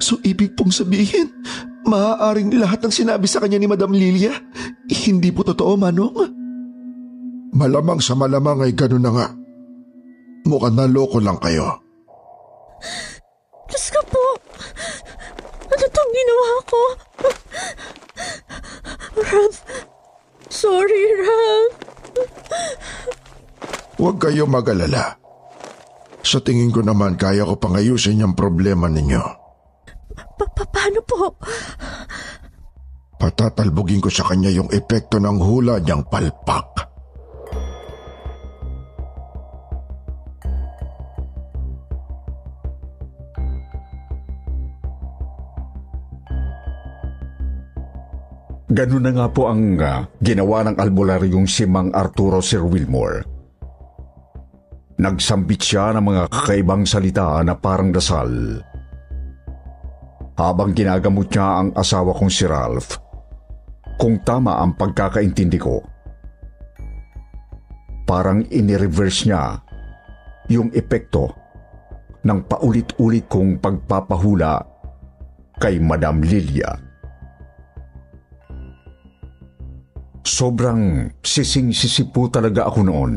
So 0.00 0.20
ibig 0.24 0.56
pong 0.56 0.72
sabihin, 0.72 1.32
maaaring 1.88 2.52
lahat 2.60 2.84
ng 2.84 2.92
sinabi 2.92 3.24
sa 3.24 3.40
kanya 3.40 3.56
ni 3.56 3.68
Madam 3.68 3.92
Lilia, 3.92 4.32
hindi 4.88 5.32
po 5.32 5.44
totoo, 5.44 5.76
Manong? 5.80 6.36
Malamang 7.56 8.00
sa 8.00 8.12
malamang 8.16 8.64
ay 8.64 8.72
ganun 8.76 9.04
na 9.04 9.12
nga. 9.12 9.26
Mukhang 10.48 10.76
naloko 10.76 11.20
lang 11.20 11.36
kayo. 11.36 11.80
Diyos 13.68 13.86
ko 13.92 14.00
po! 14.08 14.24
Ano 15.68 15.84
tong 15.92 16.12
ginawa 16.16 16.48
ko? 16.64 16.80
Ralph! 19.20 19.69
Sorry, 20.60 21.04
Ralph! 21.24 21.76
Huwag 23.96 24.16
kayo 24.20 24.44
mag-alala. 24.44 25.16
Sa 26.20 26.36
tingin 26.44 26.68
ko 26.68 26.84
naman 26.84 27.16
kaya 27.16 27.48
ko 27.48 27.56
pang 27.56 27.80
ayusin 27.80 28.20
yung 28.20 28.36
problema 28.36 28.92
ninyo. 28.92 29.24
Pa- 30.36 30.52
pa- 30.52 30.68
paano 30.68 31.00
po? 31.00 31.32
Patatalbugin 33.16 34.04
ko 34.04 34.12
sa 34.12 34.28
kanya 34.28 34.52
yung 34.52 34.68
epekto 34.68 35.16
ng 35.16 35.40
hula 35.40 35.80
niyang 35.80 36.04
palpak. 36.08 36.69
Ganun 48.80 49.04
na 49.04 49.12
nga 49.12 49.28
po 49.28 49.44
ang 49.44 49.76
ah, 49.84 50.08
ginawa 50.24 50.64
ng 50.64 50.80
albularyong 50.80 51.44
si 51.44 51.68
Mang 51.68 51.92
Arturo 51.92 52.40
Sir 52.40 52.64
Wilmore. 52.64 53.28
Nagsambit 54.96 55.60
siya 55.60 55.92
ng 55.92 56.00
mga 56.00 56.22
kakaibang 56.32 56.88
salita 56.88 57.44
na 57.44 57.60
parang 57.60 57.92
dasal. 57.92 58.56
Habang 60.32 60.72
ginagamot 60.72 61.28
niya 61.28 61.60
ang 61.60 61.76
asawa 61.76 62.16
kong 62.16 62.32
si 62.32 62.48
Ralph, 62.48 62.96
kung 64.00 64.24
tama 64.24 64.56
ang 64.56 64.72
pagkakaintindi 64.72 65.60
ko, 65.60 65.84
parang 68.08 68.48
inireverse 68.48 69.28
niya 69.28 69.60
yung 70.48 70.72
epekto 70.72 71.28
ng 72.24 72.48
paulit-ulit 72.48 73.28
kong 73.28 73.60
pagpapahula 73.60 74.56
kay 75.60 75.76
Madam 75.76 76.24
Lilia. 76.24 76.89
Sobrang 80.20 81.08
sising-sisi 81.24 82.12
po 82.12 82.28
talaga 82.28 82.68
ako 82.68 82.80
noon 82.84 83.12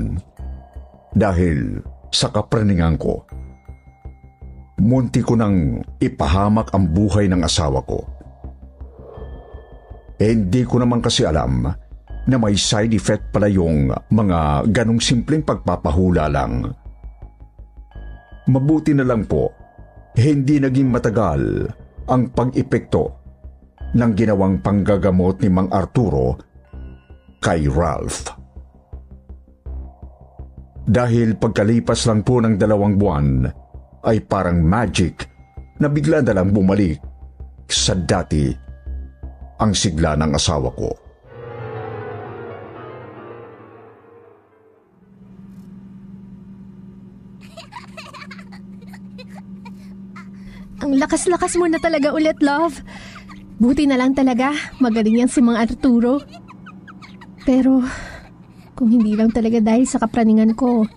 dahil 1.12 1.84
sa 2.10 2.32
kapraningan 2.32 2.96
ko. 2.96 3.28
Munti 4.84 5.20
ko 5.24 5.36
nang 5.36 5.80
ipahamak 6.00 6.72
ang 6.72 6.90
buhay 6.92 7.28
ng 7.30 7.44
asawa 7.44 7.84
ko. 7.84 8.00
Eh, 10.20 10.32
hindi 10.32 10.64
ko 10.64 10.80
naman 10.80 11.04
kasi 11.04 11.28
alam 11.28 11.68
na 12.24 12.36
may 12.40 12.56
side 12.56 12.96
effect 12.96 13.36
pala 13.36 13.52
yung 13.52 13.92
mga 13.92 14.70
ganong 14.72 15.04
simpleng 15.04 15.44
pagpapahula 15.44 16.32
lang. 16.32 16.72
Mabuti 18.48 18.96
na 18.96 19.04
lang 19.04 19.28
po, 19.28 19.52
hindi 20.16 20.60
naging 20.60 20.88
matagal 20.88 21.68
ang 22.08 22.32
pag-epekto 22.32 23.04
ng 23.96 24.12
ginawang 24.16 24.60
panggagamot 24.60 25.40
ni 25.44 25.50
Mang 25.52 25.72
Arturo 25.72 26.53
kay 27.44 27.68
Ralph. 27.68 28.32
Dahil 30.88 31.36
pagkalipas 31.36 32.08
lang 32.08 32.24
po 32.24 32.40
ng 32.40 32.56
dalawang 32.56 32.96
buwan, 32.96 33.48
ay 34.08 34.24
parang 34.24 34.64
magic 34.64 35.28
na 35.80 35.92
bigla 35.92 36.24
na 36.24 36.40
lang 36.40 36.56
bumalik 36.56 37.00
sa 37.68 37.96
dati 37.96 38.52
ang 39.60 39.72
sigla 39.72 40.16
ng 40.20 40.32
asawa 40.36 40.72
ko. 40.76 40.92
Ang 50.84 51.00
lakas-lakas 51.00 51.56
mo 51.56 51.64
na 51.72 51.80
talaga 51.80 52.12
ulit, 52.12 52.44
love. 52.44 52.84
Buti 53.56 53.88
na 53.88 53.96
lang 53.96 54.12
talaga, 54.12 54.52
magaling 54.84 55.24
yan 55.24 55.32
si 55.32 55.40
Mang 55.40 55.56
Arturo. 55.56 56.20
Pero, 57.44 57.84
kung 58.74 58.90
hindi 58.90 59.14
lang 59.20 59.30
talaga 59.32 59.60
dahil 59.60 59.84
sa 59.84 60.00
kapraningan 60.00 60.56
ko, 60.56 60.88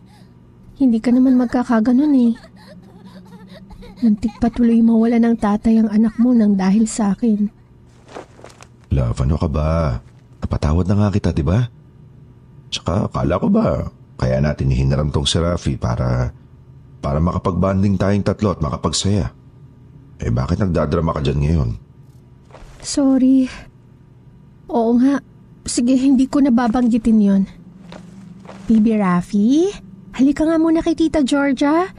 hindi 0.78 1.02
ka 1.02 1.10
naman 1.10 1.34
magkakaganon 1.40 2.14
eh. 2.14 2.32
Muntik 4.04 4.36
pa 4.38 4.52
tuloy 4.52 4.84
mawala 4.84 5.16
ng 5.18 5.36
tatay 5.40 5.80
ang 5.80 5.88
anak 5.88 6.14
mo 6.20 6.36
nang 6.36 6.54
dahil 6.54 6.84
sa 6.84 7.16
akin. 7.16 7.48
Love, 8.92 9.18
ano 9.24 9.36
ka 9.40 9.48
ba? 9.48 9.98
Napatawad 10.44 10.84
na 10.86 10.94
nga 11.00 11.08
kita, 11.10 11.32
di 11.32 11.42
ba? 11.42 11.64
Tsaka, 12.70 13.08
kala 13.08 13.40
ko 13.40 13.48
ba, 13.48 13.88
kaya 14.20 14.38
natin 14.40 14.72
hinaram 14.72 15.08
tong 15.08 15.24
si 15.24 15.40
Rafi 15.40 15.80
para, 15.80 16.30
para 17.00 17.18
makapag-banding 17.18 17.96
tayong 17.96 18.24
tatlo 18.24 18.52
at 18.52 18.60
makapagsaya. 18.60 19.32
Eh 20.20 20.32
bakit 20.32 20.60
nagdadrama 20.60 21.12
ka 21.16 21.20
dyan 21.20 21.40
ngayon? 21.40 21.70
Sorry. 22.80 23.48
Oo 24.72 24.96
nga. 24.96 25.20
Sige, 25.66 25.98
hindi 25.98 26.30
ko 26.30 26.38
nababanggitin 26.38 27.18
yon. 27.18 27.42
Bibi 28.70 28.94
Rafi, 28.94 29.66
halika 30.14 30.46
nga 30.46 30.62
muna 30.62 30.78
kay 30.78 30.94
Tita 30.94 31.26
Georgia. 31.26 31.90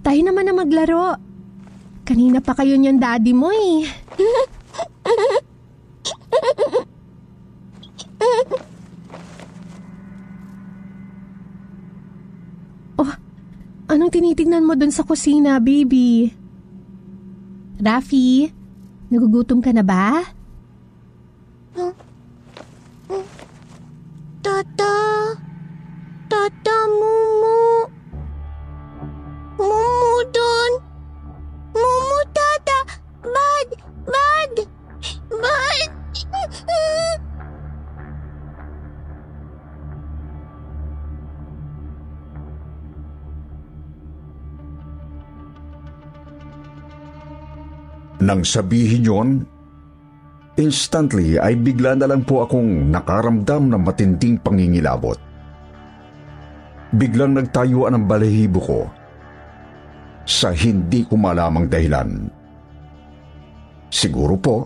Tayo 0.00 0.20
naman 0.24 0.48
na 0.48 0.56
maglaro. 0.56 1.20
Kanina 2.08 2.40
pa 2.40 2.56
kayo 2.56 2.80
niyan 2.80 2.96
daddy 2.96 3.36
mo 3.36 3.52
eh. 3.52 3.84
oh, 13.04 13.12
anong 13.92 14.12
tinitingnan 14.16 14.64
mo 14.64 14.72
dun 14.72 14.88
sa 14.88 15.04
kusina, 15.04 15.60
baby? 15.60 16.32
Rafi, 17.84 18.48
nagugutom 19.12 19.60
ka 19.60 19.76
na 19.76 19.84
ba? 19.84 20.24
Tata! 21.76 22.09
Nang 48.30 48.46
sabihin 48.46 49.02
yon, 49.02 49.28
Instantly 50.54 51.34
ay 51.34 51.58
bigla 51.58 51.98
na 51.98 52.06
lang 52.06 52.22
po 52.22 52.46
akong 52.46 52.94
nakaramdam 52.94 53.74
ng 53.74 53.82
matinding 53.82 54.38
pangingilabot. 54.38 55.18
Biglang 56.94 57.34
nagtayuan 57.34 57.98
ang 57.98 58.06
balahibo 58.06 58.62
ko 58.62 58.80
sa 60.22 60.54
hindi 60.54 61.02
ko 61.02 61.18
malamang 61.18 61.66
dahilan. 61.66 62.30
Siguro 63.90 64.38
po, 64.38 64.56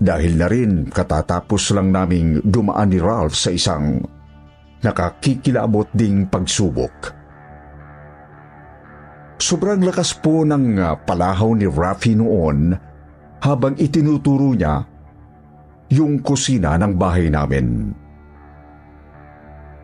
dahil 0.00 0.40
na 0.40 0.48
rin 0.48 0.88
katatapos 0.88 1.76
lang 1.76 1.92
naming 1.92 2.40
dumaan 2.40 2.88
ni 2.88 2.96
Ralph 2.96 3.36
sa 3.36 3.52
isang 3.52 4.00
nakakikilabot 4.80 5.92
ding 5.92 6.24
pagsubok. 6.24 7.17
Sobrang 9.38 9.78
lakas 9.86 10.18
po 10.18 10.42
ng 10.42 10.82
uh, 10.82 10.98
palahaw 11.06 11.54
ni 11.54 11.70
Rafi 11.70 12.18
noon 12.18 12.74
habang 13.38 13.78
itinuturo 13.78 14.50
niya 14.50 14.82
yung 15.94 16.18
kusina 16.18 16.74
ng 16.74 16.98
bahay 16.98 17.30
namin. 17.30 17.94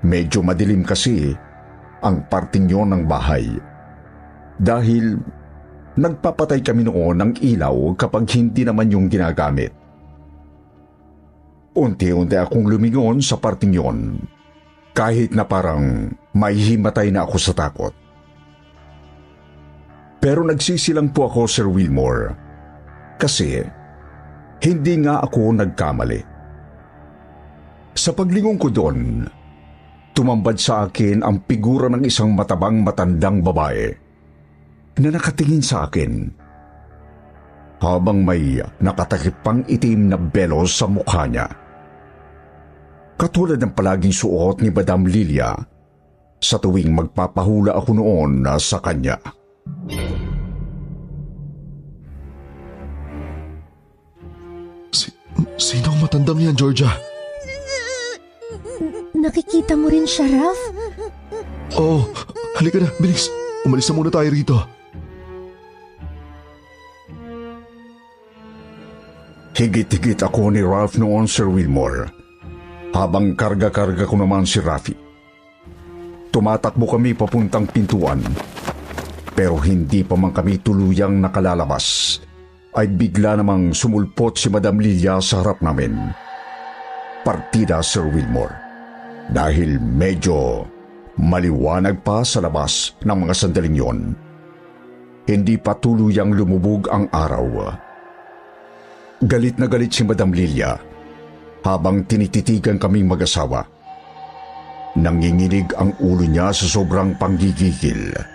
Medyo 0.02 0.42
madilim 0.42 0.82
kasi 0.82 1.30
ang 2.02 2.26
parting 2.26 2.66
yon 2.66 2.92
ng 2.92 3.02
bahay 3.06 3.46
dahil 4.58 5.22
nagpapatay 5.96 6.60
kami 6.60 6.84
noon 6.84 7.16
ng 7.22 7.32
ilaw 7.38 7.94
kapag 7.94 8.26
hindi 8.34 8.66
naman 8.66 8.90
yung 8.90 9.06
ginagamit. 9.06 9.70
Unti-unti 11.78 12.36
akong 12.42 12.66
lumingon 12.66 13.22
sa 13.22 13.38
parting 13.38 13.70
yon 13.70 14.18
kahit 14.90 15.30
na 15.30 15.46
parang 15.46 16.10
may 16.34 16.58
himatay 16.58 17.14
na 17.14 17.22
ako 17.22 17.38
sa 17.38 17.54
takot. 17.54 18.03
Pero 20.24 20.40
nagsisilang 20.40 21.12
po 21.12 21.28
ako, 21.28 21.44
Sir 21.44 21.68
Wilmore, 21.68 22.32
kasi 23.20 23.60
hindi 24.64 24.94
nga 25.04 25.20
ako 25.20 25.52
nagkamali. 25.60 26.20
Sa 27.92 28.16
paglingon 28.16 28.56
ko 28.56 28.72
doon, 28.72 29.28
tumambad 30.16 30.56
sa 30.56 30.88
akin 30.88 31.20
ang 31.20 31.44
figura 31.44 31.92
ng 31.92 32.08
isang 32.08 32.32
matabang 32.32 32.80
matandang 32.80 33.44
babae 33.44 33.92
na 35.04 35.12
nakatingin 35.12 35.60
sa 35.60 35.84
akin 35.92 36.32
habang 37.84 38.24
may 38.24 38.64
nakatakip 38.80 39.44
pang 39.44 39.60
itim 39.68 40.08
na 40.08 40.16
belos 40.16 40.72
sa 40.72 40.88
mukha 40.88 41.28
niya. 41.28 41.52
Katulad 43.20 43.60
ng 43.60 43.76
palaging 43.76 44.16
suot 44.16 44.64
ni 44.64 44.72
Madam 44.72 45.04
Lilia 45.04 45.52
sa 46.40 46.56
tuwing 46.56 46.96
magpapahula 46.96 47.76
ako 47.76 47.90
noon 47.92 48.48
sa 48.56 48.80
kanya. 48.80 49.43
Sino 55.55 55.94
ang 55.94 55.98
matandang 56.03 56.42
yan, 56.42 56.53
Georgia? 56.59 56.92
Nakikita 59.14 59.79
mo 59.79 59.88
rin 59.88 60.05
siya, 60.05 60.29
Ralph? 60.29 60.64
Oo, 61.79 62.03
oh, 62.03 62.03
halika 62.61 62.83
na, 62.83 62.90
bilis. 63.00 63.31
Umalis 63.64 63.88
na 63.88 63.94
muna 63.96 64.11
tayo 64.12 64.29
rito. 64.29 64.57
Higit-higit 69.55 70.20
ako 70.20 70.53
ni 70.53 70.61
Ralph 70.61 70.98
noon, 70.98 71.24
Sir 71.31 71.48
Wilmore. 71.48 72.11
Habang 72.92 73.33
karga-karga 73.38 74.05
ko 74.05 74.20
naman 74.20 74.44
si 74.44 74.61
Rafi. 74.61 74.94
Tumatakbo 76.29 76.85
kami 76.90 77.14
papuntang 77.14 77.64
pintuan. 77.70 78.20
Pero 79.35 79.59
hindi 79.59 80.07
pa 80.07 80.14
man 80.14 80.31
kami 80.31 80.62
tuluyang 80.62 81.18
nakalalabas 81.18 82.18
ay 82.75 82.90
bigla 82.90 83.38
namang 83.38 83.75
sumulpot 83.75 84.38
si 84.38 84.47
Madam 84.51 84.79
Lilia 84.79 85.18
sa 85.18 85.42
harap 85.42 85.59
namin. 85.62 86.11
Partida 87.27 87.83
Sir 87.83 88.07
Wilmore. 88.07 88.55
Dahil 89.31 89.81
medyo 89.83 90.68
maliwanag 91.18 92.03
pa 92.03 92.23
sa 92.23 92.42
labas 92.42 92.94
ng 93.03 93.27
mga 93.27 93.35
sandaling 93.35 93.77
yon. 93.79 93.99
Hindi 95.25 95.57
pa 95.57 95.73
tuluyang 95.79 96.37
lumubog 96.37 96.92
ang 96.92 97.09
araw. 97.09 97.73
Galit 99.25 99.57
na 99.57 99.66
galit 99.70 99.94
si 99.94 100.05
Madam 100.05 100.31
Lilia 100.31 100.77
habang 101.64 102.05
tinititigan 102.05 102.77
kaming 102.77 103.09
mag-asawa. 103.09 103.64
Nanginginig 105.01 105.73
ang 105.81 105.97
ulo 105.99 106.29
niya 106.29 106.53
sa 106.53 106.68
sobrang 106.68 107.16
panggigigil. 107.16 108.34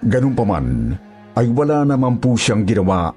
Ganun 0.00 0.32
pa 0.32 0.44
man, 0.48 0.96
ay 1.36 1.46
wala 1.52 1.84
naman 1.84 2.16
po 2.16 2.32
siyang 2.32 2.64
ginawa 2.64 3.12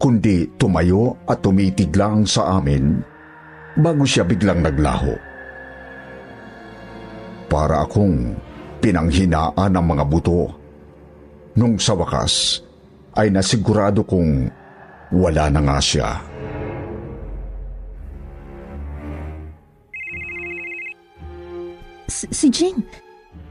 kundi 0.00 0.48
tumayo 0.56 1.12
at 1.28 1.44
tumitig 1.44 1.92
lang 1.92 2.24
sa 2.24 2.56
amin 2.56 3.04
bago 3.76 4.08
siya 4.08 4.24
biglang 4.24 4.64
naglaho. 4.64 5.12
Para 7.52 7.84
akong 7.84 8.32
pinanghinaan 8.80 9.76
ng 9.76 9.86
mga 9.92 10.04
buto. 10.08 10.48
Nung 11.60 11.76
sa 11.76 11.92
wakas 11.92 12.64
ay 13.20 13.28
nasigurado 13.28 14.00
kong 14.06 14.48
wala 15.12 15.52
na 15.52 15.60
nga 15.60 15.78
siya. 15.82 16.08
Si, 22.08 22.26
si 22.32 22.46
Jing. 22.48 22.80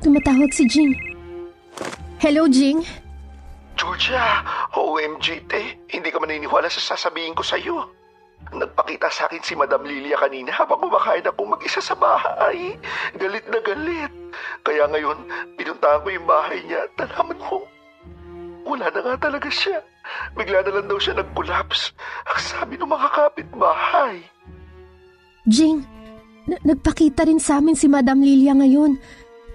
Tumatawag 0.02 0.50
si 0.56 0.66
Jing. 0.66 1.09
Hello, 2.20 2.52
Jing. 2.52 2.84
Georgia, 3.80 4.44
OMG 4.76 5.48
te, 5.48 5.88
hindi 5.88 6.12
ka 6.12 6.20
maniniwala 6.20 6.68
sa 6.68 6.84
sasabihin 6.84 7.32
ko 7.32 7.40
sa'yo. 7.40 7.80
Nagpakita 8.52 9.08
sa 9.08 9.32
akin 9.32 9.40
si 9.40 9.56
Madam 9.56 9.88
Lilia 9.88 10.20
kanina 10.20 10.52
habang 10.52 10.84
kumakain 10.84 11.24
akong 11.24 11.48
mag-isa 11.48 11.80
sa 11.80 11.96
bahay. 11.96 12.76
Galit 13.16 13.48
na 13.48 13.64
galit. 13.64 14.12
Kaya 14.68 14.92
ngayon, 14.92 15.16
pinuntahan 15.56 16.04
ko 16.04 16.08
yung 16.12 16.28
bahay 16.28 16.60
niya 16.68 16.92
at 16.92 16.92
nalaman 17.00 17.40
ko, 17.40 17.64
wala 18.68 18.92
na 18.92 19.00
nga 19.00 19.16
talaga 19.32 19.48
siya. 19.48 19.80
Bigla 20.36 20.60
na 20.68 20.76
lang 20.76 20.92
daw 20.92 21.00
siya 21.00 21.24
nag-collapse. 21.24 21.96
Ang 22.36 22.40
sabi 22.44 22.76
ng 22.76 22.92
mga 22.92 23.10
kapitbahay. 23.16 24.20
Jing, 25.48 25.88
nagpakita 26.68 27.24
rin 27.24 27.40
sa 27.40 27.64
amin 27.64 27.80
si 27.80 27.88
Madam 27.88 28.20
Lilia 28.20 28.52
ngayon. 28.60 29.00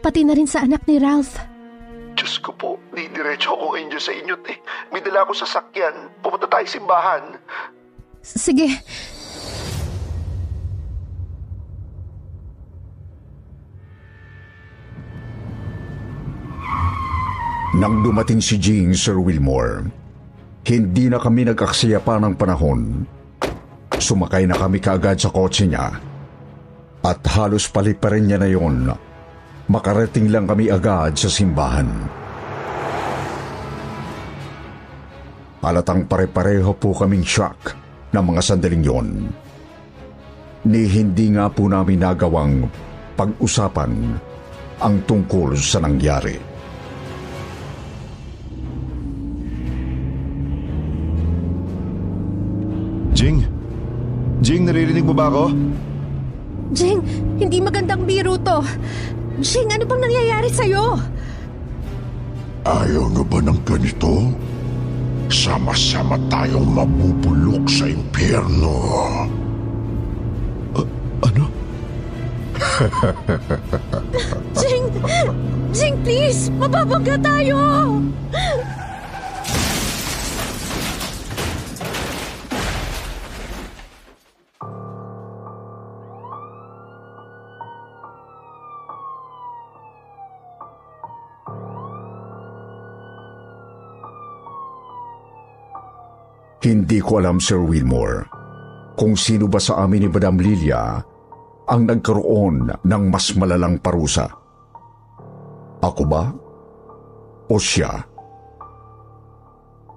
Pati 0.01 0.25
na 0.25 0.33
rin 0.33 0.49
sa 0.49 0.65
anak 0.65 0.89
ni 0.89 0.97
Ralph. 0.97 1.53
Ko 2.45 2.53
po, 2.53 2.71
di 2.93 3.09
diretso 3.09 3.57
ako 3.57 3.73
ngayon 3.73 3.89
dyan 3.89 4.05
sa 4.05 4.13
inyo, 4.13 4.35
te. 4.45 4.61
May 4.93 5.01
dala 5.01 5.25
ako 5.25 5.33
sa 5.33 5.49
sakyan. 5.49 6.13
Pumunta 6.21 6.45
tayo 6.45 6.69
simbahan. 6.69 7.41
Sige. 8.21 8.69
Nang 17.81 18.05
dumating 18.05 18.45
si 18.45 18.61
Jing, 18.61 18.93
Sir 18.93 19.17
Wilmore, 19.17 19.89
hindi 20.69 21.09
na 21.09 21.17
kami 21.17 21.49
nag-aksaya 21.49 22.05
pa 22.05 22.21
ng 22.21 22.37
panahon. 22.37 23.09
Sumakay 23.97 24.45
na 24.45 24.61
kami 24.61 24.85
kaagad 24.85 25.17
sa 25.17 25.33
kotse 25.33 25.65
niya. 25.65 25.97
At 27.01 27.25
halos 27.41 27.73
palit 27.73 27.97
pa 27.97 28.13
rin 28.13 28.29
niya 28.29 28.37
na 28.37 28.53
yon. 28.53 28.93
Makarating 29.73 30.29
lang 30.29 30.45
kami 30.45 30.69
agad 30.69 31.17
sa 31.17 31.33
simbahan. 31.33 32.21
Halatang 35.65 36.05
pare-pareho 36.05 36.77
po 36.77 36.93
kaming 36.93 37.25
shock 37.25 37.73
ng 38.13 38.21
mga 38.21 38.41
sandaling 38.45 38.85
yon. 38.85 39.09
Ni 40.69 40.85
hindi 40.85 41.33
nga 41.33 41.49
po 41.49 41.65
namin 41.73 42.05
nagawang 42.05 42.69
pag-usapan 43.17 44.13
ang 44.85 44.95
tungkol 45.09 45.57
sa 45.57 45.81
nangyari. 45.81 46.37
Jing? 53.17 53.49
Jing, 54.45 54.69
naririnig 54.69 55.09
mo 55.09 55.17
ba 55.17 55.33
ako? 55.33 55.49
Jing, 56.77 57.01
hindi 57.41 57.65
magandang 57.65 58.05
biro 58.05 58.37
to. 58.37 58.61
Jing, 59.41 59.73
ano 59.73 59.89
bang 59.89 60.03
nangyayari 60.05 60.53
sa'yo? 60.53 61.01
Ayaw 62.69 63.09
nyo 63.17 63.25
ba 63.25 63.41
ng 63.41 63.61
ganito? 63.65 64.29
Sama-sama 65.29 66.17
tayong 66.33 66.69
mabubulok 66.73 67.65
sa 67.69 67.89
impyerno. 67.89 68.77
Ano? 71.25 71.45
Jing! 74.57 74.85
Jing, 75.75 75.97
please! 76.05 76.53
Mababangga 76.55 77.17
tayo! 77.19 77.59
Hindi 96.65 96.97
ko 96.97 97.21
alam, 97.21 97.45
Sir 97.45 97.61
Wilmore, 97.61 98.25
kung 98.97 99.21
sino 99.21 99.53
ba 99.53 99.61
sa 99.61 99.85
amin 99.85 100.01
ni 100.01 100.09
Madam 100.09 100.41
Lilia 100.41 100.97
ang 101.69 101.85
nagkaroon 101.85 102.73
ng 102.81 103.03
mas 103.13 103.37
malalang 103.37 103.77
parusa. 103.85 104.25
Ako 105.85 106.03
ba? 106.09 106.33
O 107.53 107.61
siya? 107.61 107.93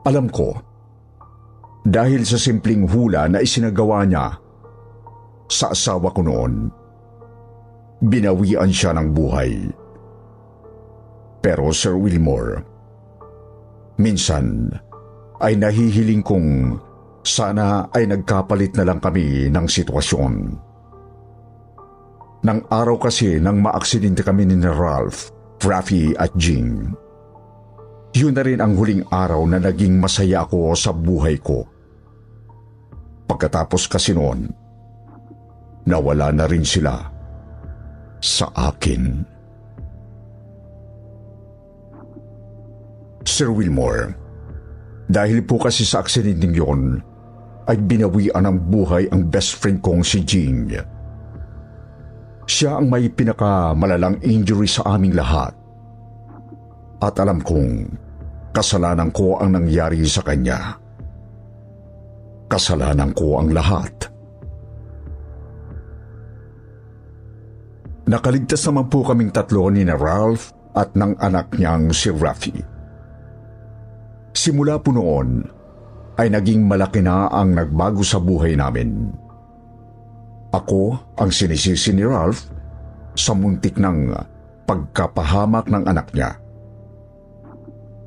Alam 0.03 0.27
ko, 0.27 0.59
dahil 1.87 2.27
sa 2.27 2.35
simpleng 2.35 2.83
hula 2.83 3.31
na 3.31 3.39
isinagawa 3.39 4.03
niya 4.03 4.35
sa 5.47 5.71
asawa 5.71 6.11
ko 6.11 6.19
noon, 6.19 6.67
binawian 8.03 8.75
siya 8.75 8.91
ng 8.91 9.15
buhay. 9.15 9.71
Pero 11.39 11.71
Sir 11.71 11.95
Wilmore, 11.95 12.59
minsan 14.03 14.67
ay 15.41 15.53
nahihiling 15.57 16.25
kong 16.25 16.77
sana 17.21 17.91
ay 17.91 18.07
nagkapalit 18.07 18.73
na 18.79 18.87
lang 18.87 19.03
kami 19.03 19.51
ng 19.51 19.67
sitwasyon. 19.67 20.33
Nang 22.47 22.63
araw 22.71 22.95
kasi 22.95 23.41
nang 23.43 23.59
maaksidente 23.59 24.23
kami 24.23 24.47
ni 24.47 24.55
Ralph, 24.63 25.33
Rafi 25.59 26.15
at 26.15 26.31
Jing. 26.39 26.95
Yun 28.15 28.33
na 28.33 28.41
rin 28.45 28.63
ang 28.63 28.79
huling 28.79 29.03
araw 29.11 29.43
na 29.45 29.59
naging 29.59 29.99
masaya 29.99 30.47
ako 30.47 30.71
sa 30.73 30.95
buhay 30.95 31.37
ko. 31.43 31.67
Pagkatapos 33.27 33.91
kasi 33.91 34.15
noon, 34.15 34.47
nawala 35.83 36.31
na 36.31 36.47
rin 36.47 36.63
sila 36.63 36.95
sa 38.23 38.47
akin. 38.55 39.27
Sir 43.27 43.51
Wilmore, 43.51 44.15
dahil 45.07 45.39
po 45.47 45.55
kasi 45.55 45.87
sa 45.87 46.03
aksidenteng 46.03 46.51
yon, 46.51 46.81
ay 47.67 47.79
binawian 47.79 48.43
ng 48.43 48.57
buhay 48.67 49.07
ang 49.11 49.27
best 49.27 49.59
friend 49.59 49.79
kong 49.79 50.03
si 50.03 50.23
Jing. 50.23 50.71
Siya 52.47 52.79
ang 52.79 52.87
may 52.87 53.11
pinakamalalang 53.11 54.23
injury 54.23 54.67
sa 54.67 54.95
aming 54.95 55.15
lahat. 55.15 55.51
At 57.03 57.19
alam 57.19 57.43
kong 57.43 57.91
kasalanan 58.55 59.11
ko 59.11 59.35
ang 59.39 59.55
nangyari 59.55 59.99
sa 60.07 60.23
kanya. 60.23 60.79
Kasalanan 62.47 63.11
ko 63.11 63.43
ang 63.43 63.51
lahat. 63.51 63.91
Nakaligtas 68.07 68.63
naman 68.71 68.87
po 68.87 69.03
kaming 69.03 69.35
tatlo 69.35 69.67
ni 69.67 69.83
na 69.83 69.99
Ralph 69.99 70.55
at 70.71 70.95
ng 70.95 71.19
anak 71.19 71.51
niyang 71.59 71.91
si 71.91 72.07
Rafi. 72.07 72.76
Simula 74.37 74.77
po 74.77 74.93
noon 74.93 75.41
ay 76.21 76.29
naging 76.29 76.69
malaki 76.69 77.01
na 77.01 77.25
ang 77.25 77.57
nagbago 77.57 78.05
sa 78.05 78.21
buhay 78.21 78.53
namin. 78.53 79.09
Ako 80.53 80.93
ang 81.17 81.33
sinisisi 81.33 81.89
ni 81.97 82.05
Ralph 82.05 82.45
sa 83.17 83.33
muntik 83.33 83.81
ng 83.81 84.13
pagkapahamak 84.69 85.65
ng 85.73 85.83
anak 85.89 86.13
niya. 86.13 86.37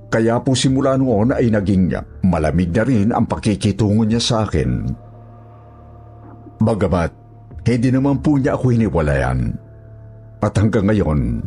Kaya 0.07 0.39
po 0.39 0.55
simula 0.55 0.95
noon 0.95 1.35
ay 1.35 1.51
naging 1.51 1.99
malamig 2.23 2.71
na 2.71 2.87
rin 2.87 3.11
ang 3.11 3.27
pakikitungo 3.27 4.07
niya 4.07 4.23
sa 4.23 4.47
akin. 4.47 4.87
Bagamat 6.63 7.11
hindi 7.67 7.91
naman 7.91 8.23
po 8.23 8.39
niya 8.39 8.55
ako 8.55 8.71
hiniwalayan. 8.71 9.51
At 10.39 10.55
hanggang 10.55 10.87
ngayon 10.87 11.43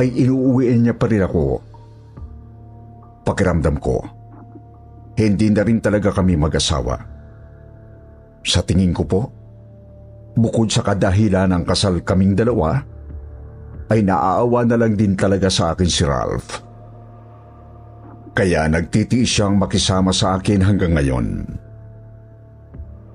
ay 0.00 0.08
inuuwiin 0.16 0.88
niya 0.88 0.96
pa 0.96 1.12
rin 1.12 1.28
ako. 1.28 1.73
Pakiramdam 3.24 3.80
ko, 3.80 4.04
hindi 5.16 5.48
na 5.48 5.64
rin 5.64 5.80
talaga 5.80 6.12
kami 6.12 6.36
mag-asawa. 6.36 6.96
Sa 8.44 8.60
tingin 8.60 8.92
ko 8.92 9.02
po, 9.08 9.20
bukod 10.36 10.68
sa 10.68 10.84
kadahilan 10.84 11.48
ng 11.48 11.64
kasal 11.64 12.04
kaming 12.04 12.36
dalawa, 12.36 12.84
ay 13.88 14.04
naaawa 14.04 14.68
na 14.68 14.76
lang 14.76 14.92
din 14.92 15.16
talaga 15.16 15.48
sa 15.48 15.72
akin 15.72 15.88
si 15.88 16.04
Ralph. 16.04 16.60
Kaya 18.34 18.66
nagtitiis 18.66 19.30
siyang 19.30 19.56
makisama 19.56 20.10
sa 20.10 20.36
akin 20.36 20.60
hanggang 20.60 20.98
ngayon. 20.98 21.26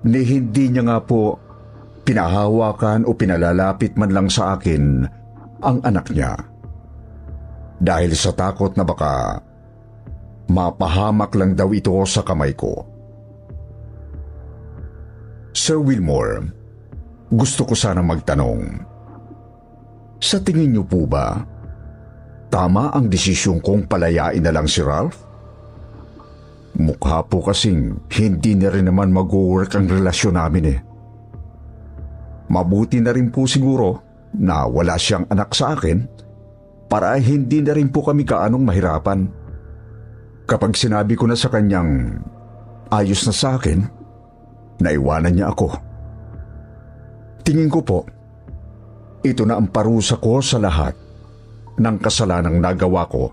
Ni 0.08 0.22
hindi 0.24 0.72
niya 0.72 0.88
nga 0.88 1.00
po 1.04 1.36
pinahawakan 2.08 3.04
o 3.04 3.12
pinalalapit 3.12 4.00
man 4.00 4.16
lang 4.16 4.32
sa 4.32 4.56
akin 4.56 5.04
ang 5.60 5.78
anak 5.84 6.08
niya. 6.16 6.40
Dahil 7.84 8.16
sa 8.16 8.32
takot 8.32 8.80
na 8.80 8.88
baka 8.88 9.44
mapahamak 10.50 11.32
lang 11.38 11.54
daw 11.54 11.70
ito 11.72 11.94
sa 12.10 12.26
kamay 12.26 12.58
ko. 12.58 12.86
Sir 15.54 15.78
Wilmore, 15.78 16.50
gusto 17.30 17.66
ko 17.66 17.78
sana 17.78 18.02
magtanong. 18.02 18.64
Sa 20.20 20.42
tingin 20.42 20.74
niyo 20.74 20.84
po 20.84 21.06
ba, 21.06 21.46
tama 22.50 22.92
ang 22.92 23.08
desisyon 23.08 23.62
kong 23.62 23.86
palayain 23.86 24.42
na 24.42 24.52
lang 24.52 24.66
si 24.66 24.82
Ralph? 24.82 25.30
Mukha 26.80 27.22
po 27.28 27.44
kasing 27.46 28.10
hindi 28.18 28.56
na 28.56 28.72
rin 28.74 28.90
naman 28.90 29.14
mag-work 29.14 29.78
ang 29.78 29.86
relasyon 29.86 30.36
namin 30.40 30.66
eh. 30.74 30.80
Mabuti 32.50 32.98
na 32.98 33.14
rin 33.14 33.30
po 33.30 33.46
siguro 33.46 34.02
na 34.34 34.66
wala 34.66 34.98
siyang 34.98 35.30
anak 35.30 35.54
sa 35.54 35.78
akin 35.78 36.08
para 36.90 37.14
hindi 37.22 37.62
na 37.62 37.78
rin 37.78 37.94
po 37.94 38.02
kami 38.02 38.26
kaanong 38.26 38.66
mahirapan. 38.66 39.39
Kapag 40.50 40.74
sinabi 40.74 41.14
ko 41.14 41.30
na 41.30 41.38
sa 41.38 41.54
kanyang 41.54 42.18
ayos 42.90 43.22
na 43.30 43.34
sa 43.38 43.62
akin, 43.62 43.86
naiwanan 44.82 45.38
niya 45.38 45.54
ako. 45.54 45.78
Tingin 47.46 47.70
ko 47.70 47.86
po, 47.86 48.00
ito 49.22 49.46
na 49.46 49.62
ang 49.62 49.70
parusa 49.70 50.18
ko 50.18 50.42
sa 50.42 50.58
lahat 50.58 50.98
ng 51.78 51.96
kasalanang 52.02 52.58
nagawa 52.58 53.06
ko 53.06 53.30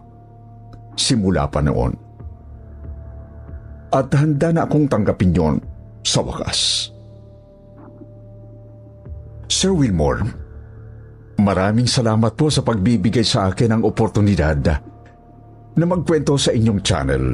simula 0.92 1.48
pa 1.48 1.64
noon. 1.64 1.96
At 3.96 4.12
handa 4.12 4.52
na 4.52 4.68
akong 4.68 4.84
tanggapin 4.84 5.32
yon 5.32 5.56
sa 6.04 6.20
wakas. 6.20 6.92
Sir 9.48 9.72
Wilmore, 9.72 10.20
maraming 11.40 11.88
salamat 11.88 12.36
po 12.36 12.52
sa 12.52 12.60
pagbibigay 12.60 13.24
sa 13.24 13.48
akin 13.48 13.80
ng 13.80 13.82
oportunidad 13.88 14.60
na 15.76 15.84
magkwento 15.84 16.40
sa 16.40 16.52
inyong 16.52 16.80
channel. 16.80 17.24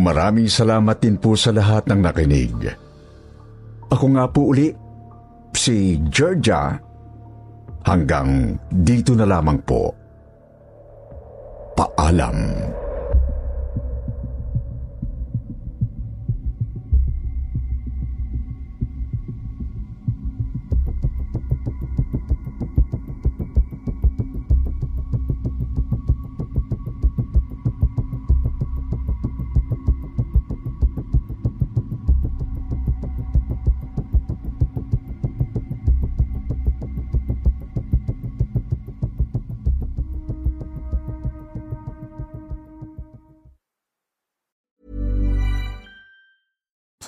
Maraming 0.00 0.48
salamat 0.48 0.96
din 1.00 1.20
po 1.20 1.36
sa 1.36 1.52
lahat 1.52 1.88
ng 1.88 2.00
nakinig. 2.00 2.56
Ako 3.92 4.06
nga 4.16 4.24
po 4.28 4.52
uli, 4.52 4.72
si 5.52 6.00
Georgia. 6.08 6.76
Hanggang 7.82 8.56
dito 8.70 9.12
na 9.12 9.26
lamang 9.26 9.58
po. 9.66 9.90
Paalam. 11.74 12.38